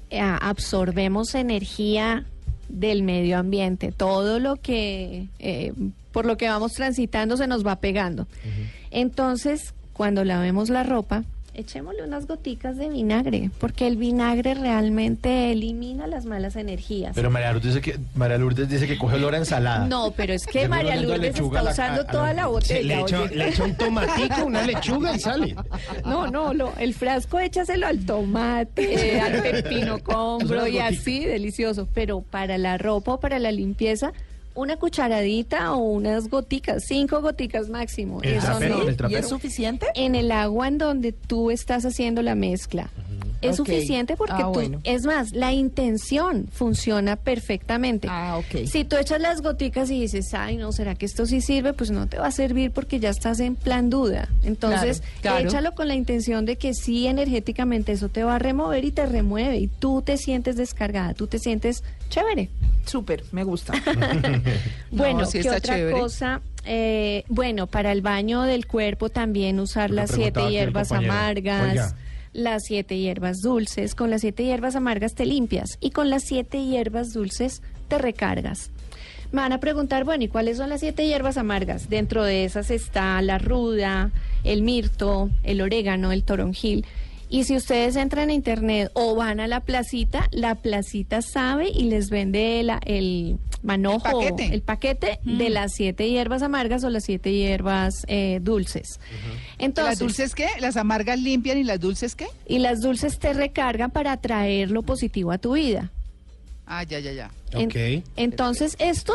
[0.09, 2.25] eh, absorbemos energía
[2.67, 3.91] del medio ambiente.
[3.91, 5.73] Todo lo que, eh,
[6.11, 8.27] por lo que vamos transitando se nos va pegando.
[8.91, 16.07] Entonces, cuando lavemos la ropa, echémosle unas goticas de vinagre, porque el vinagre realmente elimina
[16.07, 17.13] las malas energías.
[17.15, 19.85] Pero María Lourdes dice que, María Lourdes dice que coge olor a ensalada.
[19.85, 23.05] no, pero es que María Lourdes está la- usando a toda la botella.
[23.27, 25.55] le echa, un tomatico, una lechuga y sale.
[26.05, 31.87] No, no, lo- el frasco échaselo al tomate, eh, al pepino combro y así, delicioso.
[31.93, 34.13] Pero para la ropa o para la limpieza,
[34.59, 38.21] una cucharadita o unas goticas, cinco goticas máximo.
[38.21, 38.77] ¿El Eso trapero?
[38.83, 38.89] no.
[38.89, 39.87] ¿El ¿Y es suficiente?
[39.95, 42.89] En el agua en donde tú estás haciendo la mezcla.
[43.41, 44.81] Es suficiente porque Ah, tú, bueno.
[44.83, 48.07] es más, la intención funciona perfectamente.
[48.09, 48.65] Ah, ok.
[48.67, 51.73] Si tú echas las goticas y dices, ay, no, ¿será que esto sí sirve?
[51.73, 54.27] Pues no te va a servir porque ya estás en plan duda.
[54.43, 55.49] Entonces, Claro, claro.
[55.49, 59.05] échalo con la intención de que sí, energéticamente eso te va a remover y te
[59.05, 62.49] remueve y tú te sientes descargada, tú te sientes chévere.
[62.85, 63.73] Súper, me gusta.
[64.91, 65.97] Bueno, ¿qué está otra chévere.
[65.99, 66.41] cosa?
[66.65, 71.95] Eh, bueno, para el baño del cuerpo también usar las siete hierbas amargas, Oiga.
[72.33, 73.95] Las siete hierbas dulces.
[73.95, 78.71] Con las siete hierbas amargas te limpias y con las siete hierbas dulces te recargas.
[79.31, 81.89] Me van a preguntar, bueno, ¿y cuáles son las siete hierbas amargas?
[81.89, 84.11] Dentro de esas está la ruda,
[84.43, 86.85] el mirto, el orégano, el toronjil.
[87.31, 91.83] Y si ustedes entran a internet o van a la placita, la placita sabe y
[91.83, 94.53] les vende la- el manojo, El paquete.
[94.55, 98.99] el paquete de las siete hierbas amargas o las siete hierbas eh, dulces.
[99.59, 100.47] Entonces, ¿Las dulces qué?
[100.59, 102.25] ¿Las amargas limpian y las dulces qué?
[102.47, 105.91] y las dulces te recargan para traer lo positivo a tu vida.
[106.65, 107.31] Ah, ya, ya, ya.
[107.51, 108.03] En- Ok.
[108.15, 109.13] entonces, esto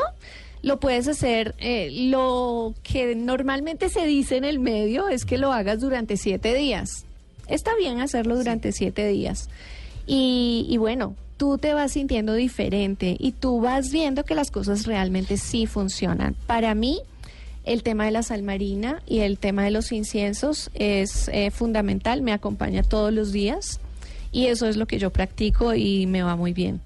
[0.63, 5.53] lo puedes hacer, eh, lo que normalmente se dice en el medio es que lo
[5.53, 7.07] hagas durante siete días.
[7.49, 9.49] Está bien hacerlo durante siete días.
[10.07, 14.87] Y, y bueno, tú te vas sintiendo diferente y tú vas viendo que las cosas
[14.87, 16.35] realmente sí funcionan.
[16.47, 17.01] Para mí,
[17.65, 22.23] el tema de la sal marina y el tema de los inciensos es eh, fundamental,
[22.23, 23.81] me acompaña todos los días
[24.33, 26.81] y eso es lo que yo practico y me va muy bien.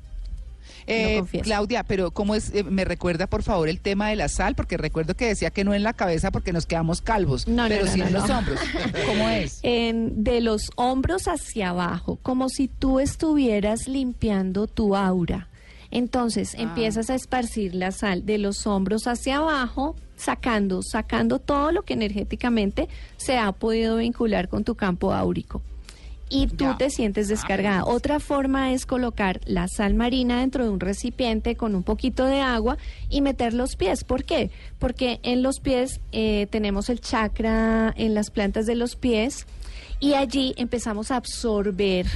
[0.89, 1.23] Eh.
[1.43, 2.53] Claudia, pero ¿cómo es?
[2.55, 5.63] eh, me recuerda, por favor, el tema de la sal, porque recuerdo que decía que
[5.65, 8.59] no en la cabeza porque nos quedamos calvos, No, pero no, sí en los hombros.
[9.07, 9.61] ¿Cómo es?
[9.63, 15.49] en, de los hombros hacia abajo, como si tú estuvieras limpiando tu aura.
[15.91, 16.63] Entonces Ah.
[16.63, 21.95] empiezas a esparcir la sal de los hombros hacia abajo, sacando, sacando todo lo que
[21.95, 25.63] energéticamente se ha podido vincular con tu campo áurico.
[26.31, 26.77] Y tú Ya.
[26.77, 27.85] te sientes descargada.
[27.85, 32.41] Otra forma es colocar la sal marina dentro de un recipiente con un poquito de
[32.41, 32.77] agua
[33.09, 34.05] y meter los pies.
[34.05, 34.51] ¿Por qué?
[34.79, 39.47] Porque en los pies eh, tenemos el chakra en las plantas de los pies
[40.01, 42.07] y allí empezamos a absorber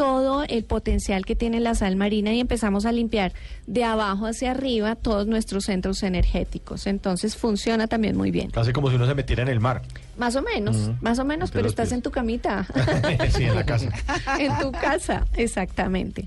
[0.00, 3.34] todo el potencial que tiene la sal marina y empezamos a limpiar
[3.66, 6.86] de abajo hacia arriba todos nuestros centros energéticos.
[6.86, 8.50] Entonces funciona también muy bien.
[8.50, 9.82] Casi como si uno se metiera en el mar.
[10.16, 11.98] Más o menos, más o menos, Entre pero estás pies.
[11.98, 12.66] en tu camita.
[13.36, 13.90] sí, en la casa.
[14.38, 16.26] en tu casa, exactamente.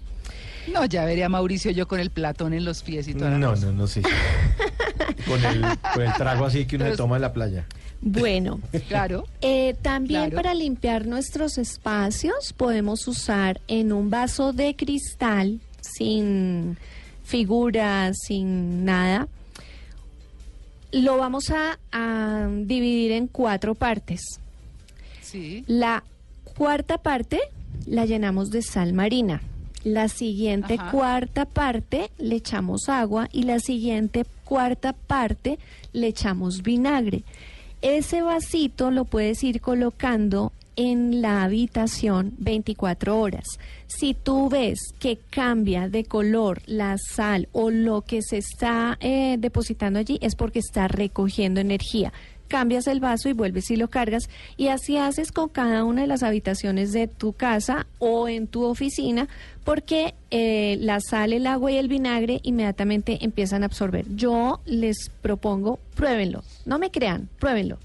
[0.71, 3.39] No, ya vería a Mauricio yo con el platón en los pies y toda la
[3.39, 4.03] No, no, no, sí.
[5.27, 7.65] Con el, con el trago así que uno Pero se toma en la playa.
[8.05, 9.25] Bueno, Claro.
[9.41, 10.35] eh, también Claro.
[10.35, 16.77] para limpiar nuestros espacios podemos usar en un vaso de cristal sin
[17.23, 19.27] figuras, sin nada.
[20.91, 24.21] Lo vamos a, a dividir en cuatro partes.
[25.21, 25.63] Sí.
[25.67, 26.03] La
[26.55, 27.39] cuarta parte
[27.87, 29.41] la llenamos de sal marina.
[29.83, 30.91] La siguiente Ajá.
[30.91, 35.57] cuarta parte le echamos agua y la siguiente cuarta parte
[35.93, 37.23] le echamos vinagre.
[37.83, 43.43] Ese vasito lo puedes ir colocando en la habitación 24 horas.
[43.87, 49.35] Si tú ves que cambia de color la sal o lo que se está eh,
[49.37, 52.13] depositando allí es porque está recogiendo energía.
[52.47, 56.07] Cambias el vaso y vuelves y lo cargas y así haces con cada una de
[56.07, 59.27] las habitaciones de tu casa o en tu oficina
[59.63, 64.05] porque eh, la sal, el agua y el vinagre inmediatamente empiezan a absorber.
[64.15, 66.43] Yo les propongo, pruébenlo.
[66.65, 67.77] No me crean, pruébenlo.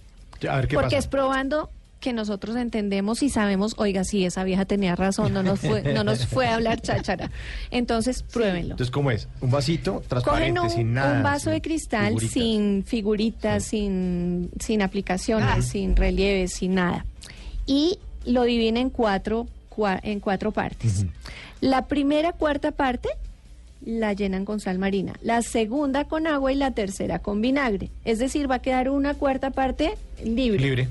[0.49, 0.99] A ver qué Porque pasa.
[0.99, 5.59] es probando que nosotros entendemos y sabemos, oiga, sí, esa vieja tenía razón, no nos
[5.61, 7.31] fue, no nos fue a hablar cháchara.
[7.73, 8.75] Entonces, pruébenlo.
[8.75, 9.27] Entonces, ¿cómo es?
[9.41, 11.17] Un vasito transparente, un, sin nada.
[11.17, 12.33] un vaso de cristal figuritas.
[12.33, 15.63] sin figuritas, sin, sin aplicaciones, Ah.
[15.63, 17.05] sin relieves, sin nada.
[17.67, 21.05] Y lo dividen en cuatro, cua- en cuatro partes.
[21.61, 23.09] La primera cuarta parte
[23.85, 27.91] la llenan con sal marina, la segunda con agua y la tercera con vinagre.
[28.05, 30.61] Es decir, va a quedar una cuarta parte libre.
[30.61, 30.89] Libre.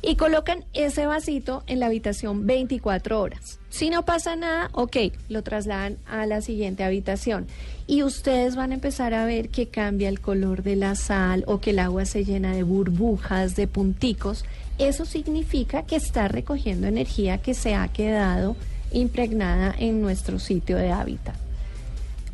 [0.00, 3.58] Y colocan ese vasito en la habitación 24 horas.
[3.68, 4.96] Si no pasa nada, ok,
[5.28, 7.48] lo trasladan a la siguiente habitación.
[7.88, 11.60] Y ustedes van a empezar a ver que cambia el color de la sal o
[11.60, 14.44] que el agua se llena de burbujas, de punticos.
[14.78, 18.54] Eso significa que está recogiendo energía que se ha quedado
[18.92, 21.34] impregnada en nuestro sitio de hábitat.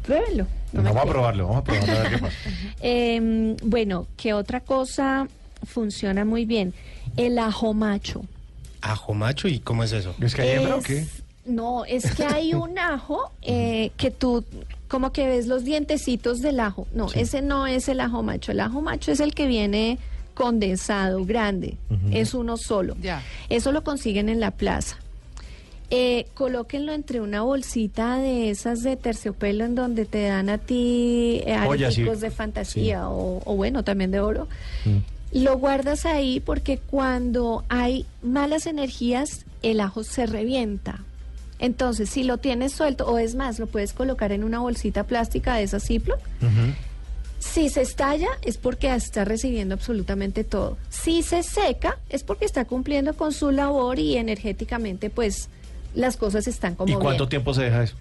[0.04, 0.46] Pruébenlo.
[0.72, 2.36] no vamos a probarlo, vamos a probarlo a ver qué pasa.
[2.82, 5.28] Eh, bueno, ¿qué otra cosa
[5.66, 6.74] funciona muy bien?
[7.16, 8.22] El ajo macho.
[8.80, 10.14] Ajo macho, ¿y cómo es eso?
[10.20, 11.06] ¿Es que hay hembra o Es- qué?
[11.46, 14.44] No, es que hay un ajo eh, que tú
[14.88, 16.86] como que ves los dientecitos del ajo.
[16.94, 18.52] No, ese no es el ajo macho.
[18.52, 19.98] El ajo macho es el que viene
[20.34, 21.76] condensado, grande.
[22.10, 22.96] Es uno solo.
[23.00, 23.22] Ya.
[23.48, 24.96] Eso lo consiguen en la plaza.
[25.90, 31.42] Eh, colóquenlo entre una bolsita de esas de terciopelo en donde te dan a ti
[31.46, 31.56] eh,
[31.92, 32.02] sí.
[32.04, 34.48] de fantasía o, o bueno, también de oro.
[35.34, 41.00] Lo guardas ahí porque cuando hay malas energías, el ajo se revienta.
[41.58, 45.56] Entonces, si lo tienes suelto, o es más, lo puedes colocar en una bolsita plástica
[45.56, 46.18] de esa Ziploc.
[47.38, 50.78] Si se estalla, es porque está recibiendo absolutamente todo.
[50.88, 55.48] Si se seca, es porque está cumpliendo con su labor y energéticamente, pues,
[55.94, 57.96] las cosas están como ¿Y cuánto bien tiempo se deja eso?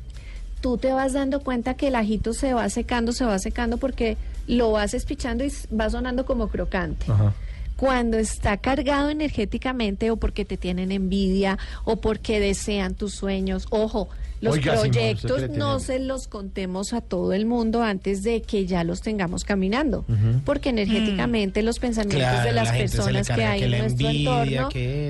[0.63, 4.15] tú te vas dando cuenta que el ajito se va secando, se va secando porque
[4.47, 7.12] lo vas espichando y va sonando como crocante.
[7.12, 7.34] Ajá.
[7.75, 14.10] Cuando está cargado energéticamente o porque te tienen envidia o porque desean tus sueños, ojo,
[14.41, 18.23] los Oiga, Simón, ¿usted qué proyectos no se los contemos a todo el mundo antes
[18.23, 20.06] de que ya los tengamos caminando,
[20.45, 24.67] porque energéticamente los pensamientos Claro, de las la personas que hay que en nuestro envidia,
[24.67, 24.69] entorno,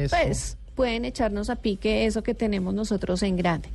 [0.09, 3.69] pues pueden echarnos a pique eso que tenemos nosotros en grande.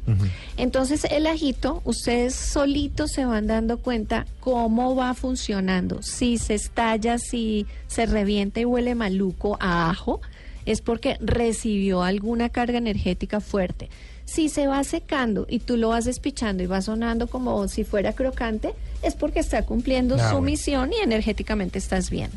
[0.57, 6.03] Entonces el ajito, ustedes solitos se van dando cuenta cómo va funcionando.
[6.03, 10.21] Si se estalla, si se revienta y huele maluco a ajo,
[10.67, 13.89] es porque recibió alguna carga energética fuerte.
[14.25, 18.13] Si se va secando y tú lo vas despichando y va sonando como si fuera
[18.13, 20.41] crocante, es porque está cumpliendo Ah, su bueno.
[20.43, 22.31] misión y energéticamente estás bien.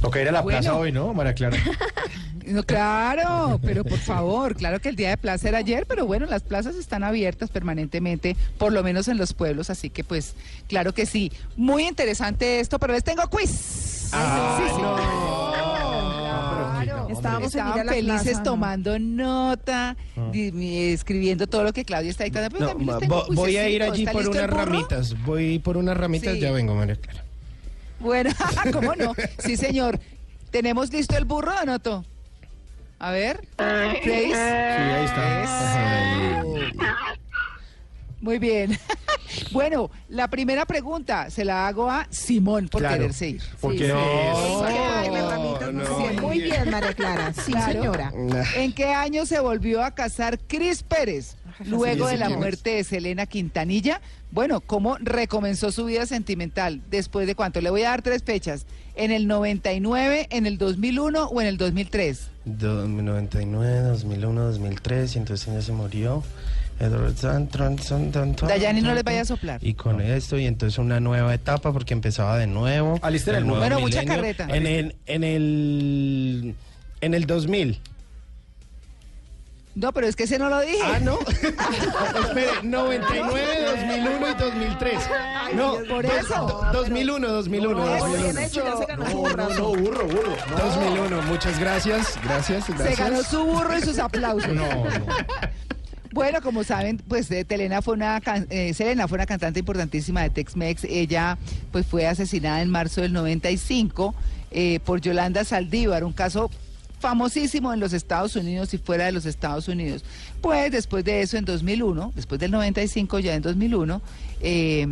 [0.00, 0.60] Toca ir a la Bueno.
[0.60, 1.56] plaza hoy, ¿no, María Clara?
[2.46, 6.24] No, claro, pero por favor, claro que el día de plaza era ayer, pero bueno,
[6.24, 10.34] las plazas están abiertas permanentemente, por lo menos en los pueblos, así que pues,
[10.66, 11.30] claro que sí.
[11.56, 14.08] Muy interesante esto, pero les tengo quiz.
[14.14, 14.80] Ah, Sí, sí.
[14.80, 14.94] no.
[14.96, 17.00] Claro.
[17.02, 17.14] hombre.
[17.14, 18.42] Estábamos Estaban felices plaza, ¿no?
[18.44, 19.96] tomando nota,
[20.32, 22.48] mi- escribiendo todo lo que Claudia está dictando.
[22.48, 25.22] Pero No, también les ma- tengo vo- voy a ir allí ¿Está por unas ramitas.
[25.26, 26.40] Voy por unas ramitas, Sí.
[26.40, 27.24] ya vengo, María Clara.
[28.00, 28.30] Bueno,
[28.72, 29.14] ¿cómo no?
[29.38, 29.98] Sí, señor.
[30.50, 32.04] ¿Tenemos listo el burro, Donoto?
[32.98, 34.00] A ver, Grace.
[34.02, 36.42] Sí, ahí está.
[38.20, 38.76] Muy bien.
[39.52, 42.96] bueno, la primera pregunta se la hago a Simón por Claro.
[42.96, 43.42] quererse ir.
[43.60, 44.64] Porque Sí, no.
[46.22, 47.32] Muy bien, María Clara.
[47.32, 47.72] Sí, Claro.
[47.72, 48.12] señora.
[48.56, 51.36] ¿En qué año se volvió a casar Cris Pérez?
[51.64, 54.00] Luego de la muerte de Selena Quintanilla.
[54.30, 56.82] Bueno, ¿cómo recomenzó su vida sentimental?
[56.90, 57.60] ¿Después de cuánto?
[57.60, 58.66] Le voy a dar tres fechas.
[58.94, 62.28] ¿En el 99, en el 2001 o en el 2003?
[62.44, 66.22] 99, 2001, 2003, y entonces ella se murió.
[68.46, 69.58] Dayani, no les vaya a soplar.
[69.64, 72.98] Y con esto, y entonces una nueva etapa porque empezaba de nuevo.
[73.02, 73.60] Alisten el El nuevo.
[73.60, 74.14] Bueno, mucha milenio.
[74.22, 74.44] carreta.
[74.48, 76.54] En el, en el,
[77.00, 77.80] en el 2000.
[79.78, 80.82] No, pero es que ese no lo dije.
[80.84, 81.18] Ah, no.
[81.30, 84.98] Espere, 99, 2001 y 2003.
[85.54, 86.46] No, por dos- eso.
[86.46, 88.22] do- 2001, 2001, Eso, 2001.
[88.32, 90.36] bien hecho, ya se ganó su No, no, no, burro, burro.
[90.50, 90.56] No.
[90.64, 92.98] 2001, muchas gracias, gracias, Se gracias.
[92.98, 94.52] ganó su burro y sus aplausos.
[94.52, 94.84] No, no.
[96.10, 100.22] Bueno, como saben, pues eh, Telena fue una can- eh, Selena fue una cantante importantísima
[100.22, 100.84] de Tex-Mex.
[100.84, 101.36] Ella
[101.70, 104.14] pues fue asesinada en marzo del 95
[104.50, 106.50] eh, por Yolanda Saldívar, un caso
[107.00, 110.04] famosísimo en los Estados Unidos y fuera de los Estados Unidos.
[110.40, 114.02] Pues después de eso, en 2001, después del 95, ya en 2001,
[114.40, 114.86] eh,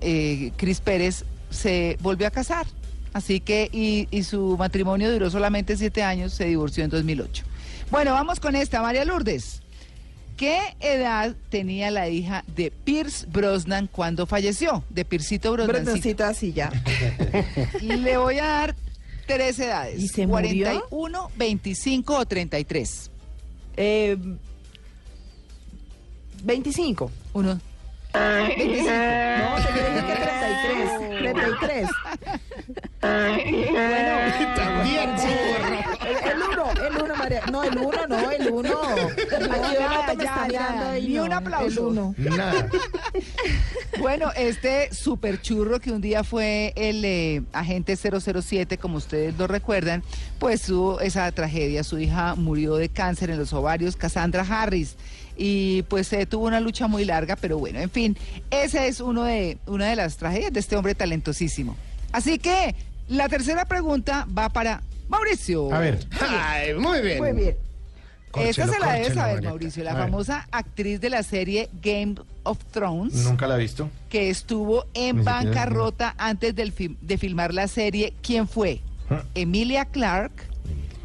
[0.00, 2.66] eh, Cris Pérez se volvió a casar.
[3.12, 7.44] Así que, y, y su matrimonio duró solamente siete años, se divorció en 2008.
[7.90, 9.62] Bueno, vamos con esta, María Lourdes.
[10.36, 14.82] ¿Qué edad tenía la hija de Pierce Brosnan cuando falleció?
[14.90, 15.84] De Pircito Brosnan.
[15.84, 16.72] Bretoncito así ya.
[17.80, 18.76] Le voy a dar
[19.26, 20.00] tres edades.
[20.00, 20.66] ¿Y se murió?
[20.66, 23.10] 41, 25 o 33.
[23.76, 24.16] Eh,
[26.42, 27.10] 25.
[27.32, 27.60] Uno.
[28.12, 28.90] 25.
[28.90, 31.18] No, te que 33.
[31.18, 31.88] 33.
[33.00, 35.10] Bueno, También,
[36.06, 37.42] el, el uno, el uno, María.
[37.50, 38.80] No, el uno, no, el uno.
[38.82, 40.48] Aquí nada, Donato me ya, está ya.
[40.48, 41.08] mirando ahí.
[41.08, 41.66] Ni no, un aplauso.
[41.66, 42.14] El uno.
[42.18, 42.68] Nada.
[44.00, 49.46] Bueno, este super churro que un día fue el eh, agente 007, como ustedes lo
[49.46, 50.02] recuerdan,
[50.38, 51.84] pues tuvo esa tragedia.
[51.84, 54.96] Su hija murió de cáncer en los ovarios, Cassandra Harris.
[55.36, 58.16] Y pues eh, tuvo una lucha muy larga, pero bueno, en fin,
[58.50, 61.76] esa es uno de, una de las tragedias de este hombre talentosísimo.
[62.14, 62.74] Así que
[63.08, 65.74] la tercera pregunta va para Mauricio.
[65.74, 67.18] A ver, Ay, muy bien.
[67.18, 67.56] Muy bien.
[68.36, 69.48] Esta se la debe saber, Marieta.
[69.48, 70.02] Mauricio, la A ver.
[70.04, 73.88] famosa actriz de la serie Game of Thrones nunca la he visto.
[74.08, 78.12] que estuvo en Ni siquiera- bancarrota antes del fil- de filmar la serie.
[78.22, 78.80] ¿Quién fue?
[79.34, 80.32] Emilia Clark,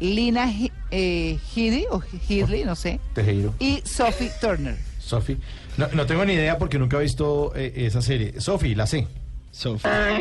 [0.00, 0.50] Lina
[0.92, 3.52] eh, Headey, o Headley, no sé, Tejero.
[3.58, 4.76] y Sophie Turner.
[5.00, 5.36] Sofi.
[5.76, 8.40] No, no tengo ni idea porque nunca he visto eh, esa serie.
[8.40, 9.06] Sofi, la sé.
[9.50, 10.18] Sofía.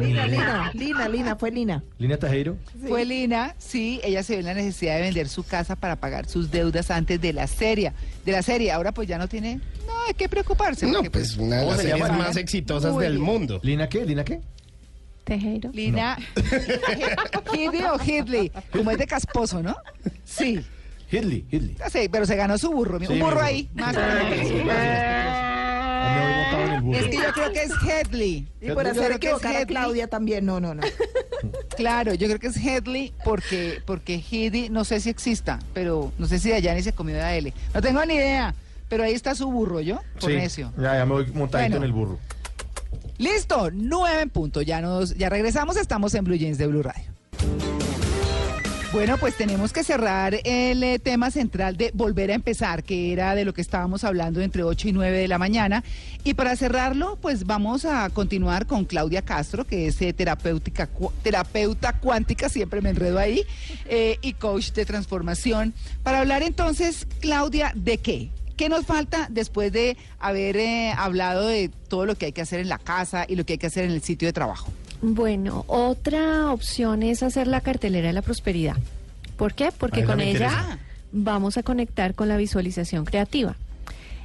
[0.00, 1.84] Lina, Lina, Lina, Lina, fue Lina.
[1.98, 2.56] Línea Tejero.
[2.88, 6.28] Fue Lina, sí, ella se vio en la necesidad de vender su casa para pagar
[6.28, 7.92] sus deudas antes de la serie.
[8.24, 10.86] De la serie, ahora pues ya no tiene nada de qué preocuparse.
[10.86, 13.60] No, porque, pues una de ¿Cómo las se series más exitosas del mundo.
[13.62, 14.04] ¿Lina qué?
[14.04, 14.40] ¿Lina qué?
[15.24, 15.70] Tejero.
[15.72, 16.18] Lina
[17.54, 19.76] Headey o Headley, como es de casposo, ¿no?
[20.24, 20.60] Sí.
[21.12, 21.76] Hidley, Hidley.
[21.90, 22.98] Sé, pero se ganó su burro.
[22.98, 23.46] Sí, un mi burro burro.
[23.46, 23.94] ahí, más.
[26.94, 28.48] Es que yo creo que es Headley.
[28.60, 29.66] Y por hacer que es Headley.
[29.66, 30.44] Claudia también.
[30.44, 30.82] No, no, no.
[31.76, 36.26] Claro, yo creo que es Headley porque, porque Headley no sé si exista, pero no
[36.26, 37.52] sé si Dayani se comió de L.
[37.74, 38.54] No tengo ni idea,
[38.88, 40.00] pero ahí está su burro, ¿yo?
[40.20, 40.72] Por Sí, necio.
[40.78, 41.76] Ya, ya me voy montadito Bueno.
[41.78, 42.18] en el burro.
[43.18, 44.62] Listo, nueve en punto.
[44.62, 47.10] Ya nos, ya regresamos, estamos en Blue Jeans de Blue Radio.
[48.92, 53.34] Bueno, pues tenemos que cerrar el eh, tema central de volver a empezar, que era
[53.34, 55.82] de lo que estábamos hablando entre 8 y 9 de la mañana.
[56.24, 60.90] Y para cerrarlo, pues vamos a continuar con Claudia Castro, que es eh, terapéutica,
[61.22, 63.46] terapeuta cuántica, siempre me enredo ahí,
[63.86, 65.72] eh, y coach de transformación.
[66.02, 68.28] Para hablar entonces, Claudia, ¿de qué?
[68.58, 70.60] ¿Qué nos falta después de haber
[70.98, 73.58] hablado de todo lo que hay que hacer en la casa y lo que hay
[73.58, 74.70] que hacer en el sitio de trabajo?
[75.02, 78.76] Bueno, otra opción es hacer la cartelera de la prosperidad.
[79.36, 79.70] ¿Por qué?
[79.76, 80.78] Porque con ella interesa.
[81.10, 83.56] vamos a conectar con la visualización creativa.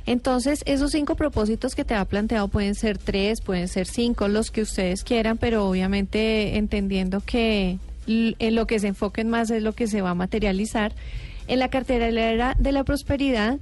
[0.06, 4.52] Entonces, esos cinco propósitos que te ha planteado pueden ser tres, pueden ser cinco, los
[4.52, 9.74] que ustedes quieran, pero obviamente entendiendo que en lo que se enfoquen más es lo
[9.74, 10.94] que se va a materializar.
[11.48, 13.58] En la cartelera de la prosperidad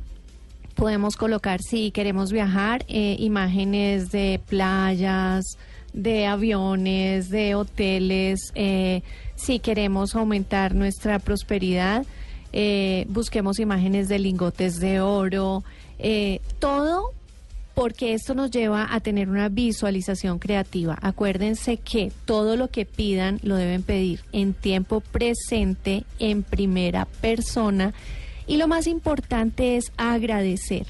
[0.75, 5.57] podemos colocar, si queremos viajar, eh, imágenes de playas,
[5.95, 9.01] de aviones, de hoteles, eh,
[9.35, 12.05] si queremos aumentar nuestra prosperidad,
[12.51, 15.63] eh, busquemos imágenes de lingotes de oro,
[15.97, 17.11] eh, todo
[17.73, 20.97] porque esto nos lleva a tener una visualización creativa.
[21.01, 27.93] Acuérdense que todo lo que pidan lo deben pedir en tiempo presente, en primera persona,
[28.47, 30.85] y lo más importante es agradecer.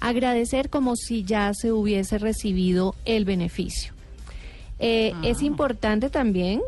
[0.00, 3.99] Agradecer como si ya se hubiese recibido el beneficio.
[4.80, 6.60] Eh, Es importante también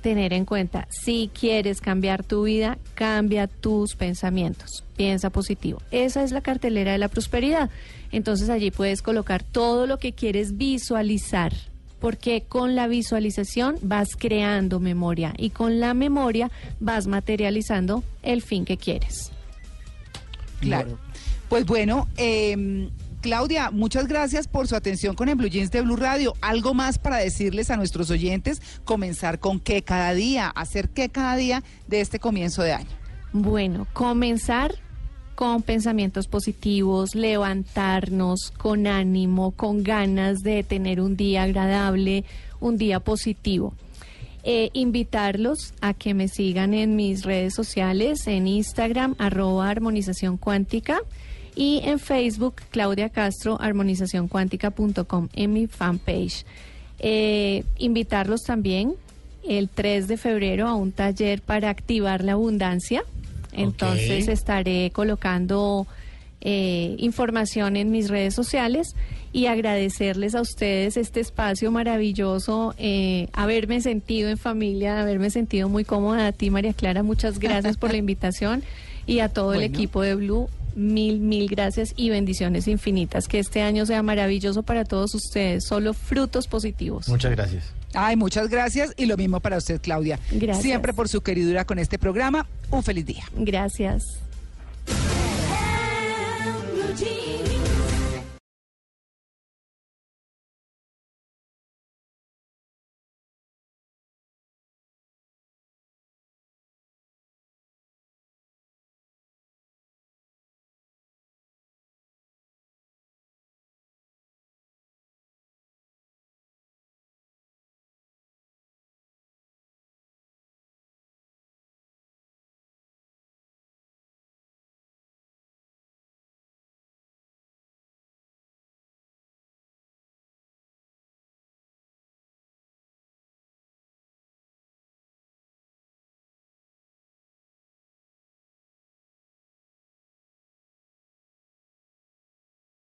[0.00, 5.82] tener en cuenta, si quieres cambiar tu vida, cambia tus pensamientos, piensa positivo.
[5.90, 7.68] Esa es la cartelera de la prosperidad.
[8.10, 11.52] Entonces allí puedes colocar todo lo que quieres visualizar,
[12.00, 16.50] porque con la visualización vas creando memoria y con la memoria
[16.80, 19.30] vas materializando el fin que quieres.
[20.60, 20.98] Claro.
[21.50, 22.88] Pues bueno, eh,
[23.20, 26.32] Claudia, muchas gracias por su atención con el Blue Jeans de Blue Radio.
[26.40, 28.62] ¿Algo más para decirles a nuestros oyentes?
[28.84, 32.88] Comenzar con qué cada día, hacer qué cada día de este comienzo de año.
[33.32, 34.74] Bueno, comenzar
[35.34, 42.24] con pensamientos positivos, levantarnos con ánimo, con ganas de tener un día agradable,
[42.58, 43.74] un día positivo.
[44.44, 51.02] Eh, invitarlos a que me sigan en mis redes sociales, en Instagram, arroba armonización cuántica
[51.54, 56.44] y en Facebook, Claudia Castro, armonizacioncuántica.com, en mi fanpage.
[56.98, 58.94] Eh, invitarlos también
[59.48, 63.02] el 3 de febrero a un taller para activar la abundancia.
[63.52, 65.86] Entonces estaré colocando
[66.40, 68.94] eh, información en mis redes sociales
[69.32, 75.84] y agradecerles a ustedes este espacio maravilloso, eh, haberme sentido en familia, haberme sentido muy
[75.84, 76.28] cómoda.
[76.28, 78.62] A ti, María Clara, muchas gracias por la invitación
[79.06, 80.48] y a todo el equipo de Blue.
[80.74, 83.28] Mil, mil gracias y bendiciones infinitas.
[83.28, 85.64] Que este año sea maravilloso para todos ustedes.
[85.64, 87.08] Solo frutos positivos.
[87.08, 87.64] Muchas gracias.
[87.94, 90.18] Ay, muchas gracias y lo mismo para usted, Claudia.
[90.30, 90.62] Gracias.
[90.62, 92.46] Siempre por su queridura con este programa.
[92.70, 93.24] Un feliz día.
[93.34, 94.04] Gracias.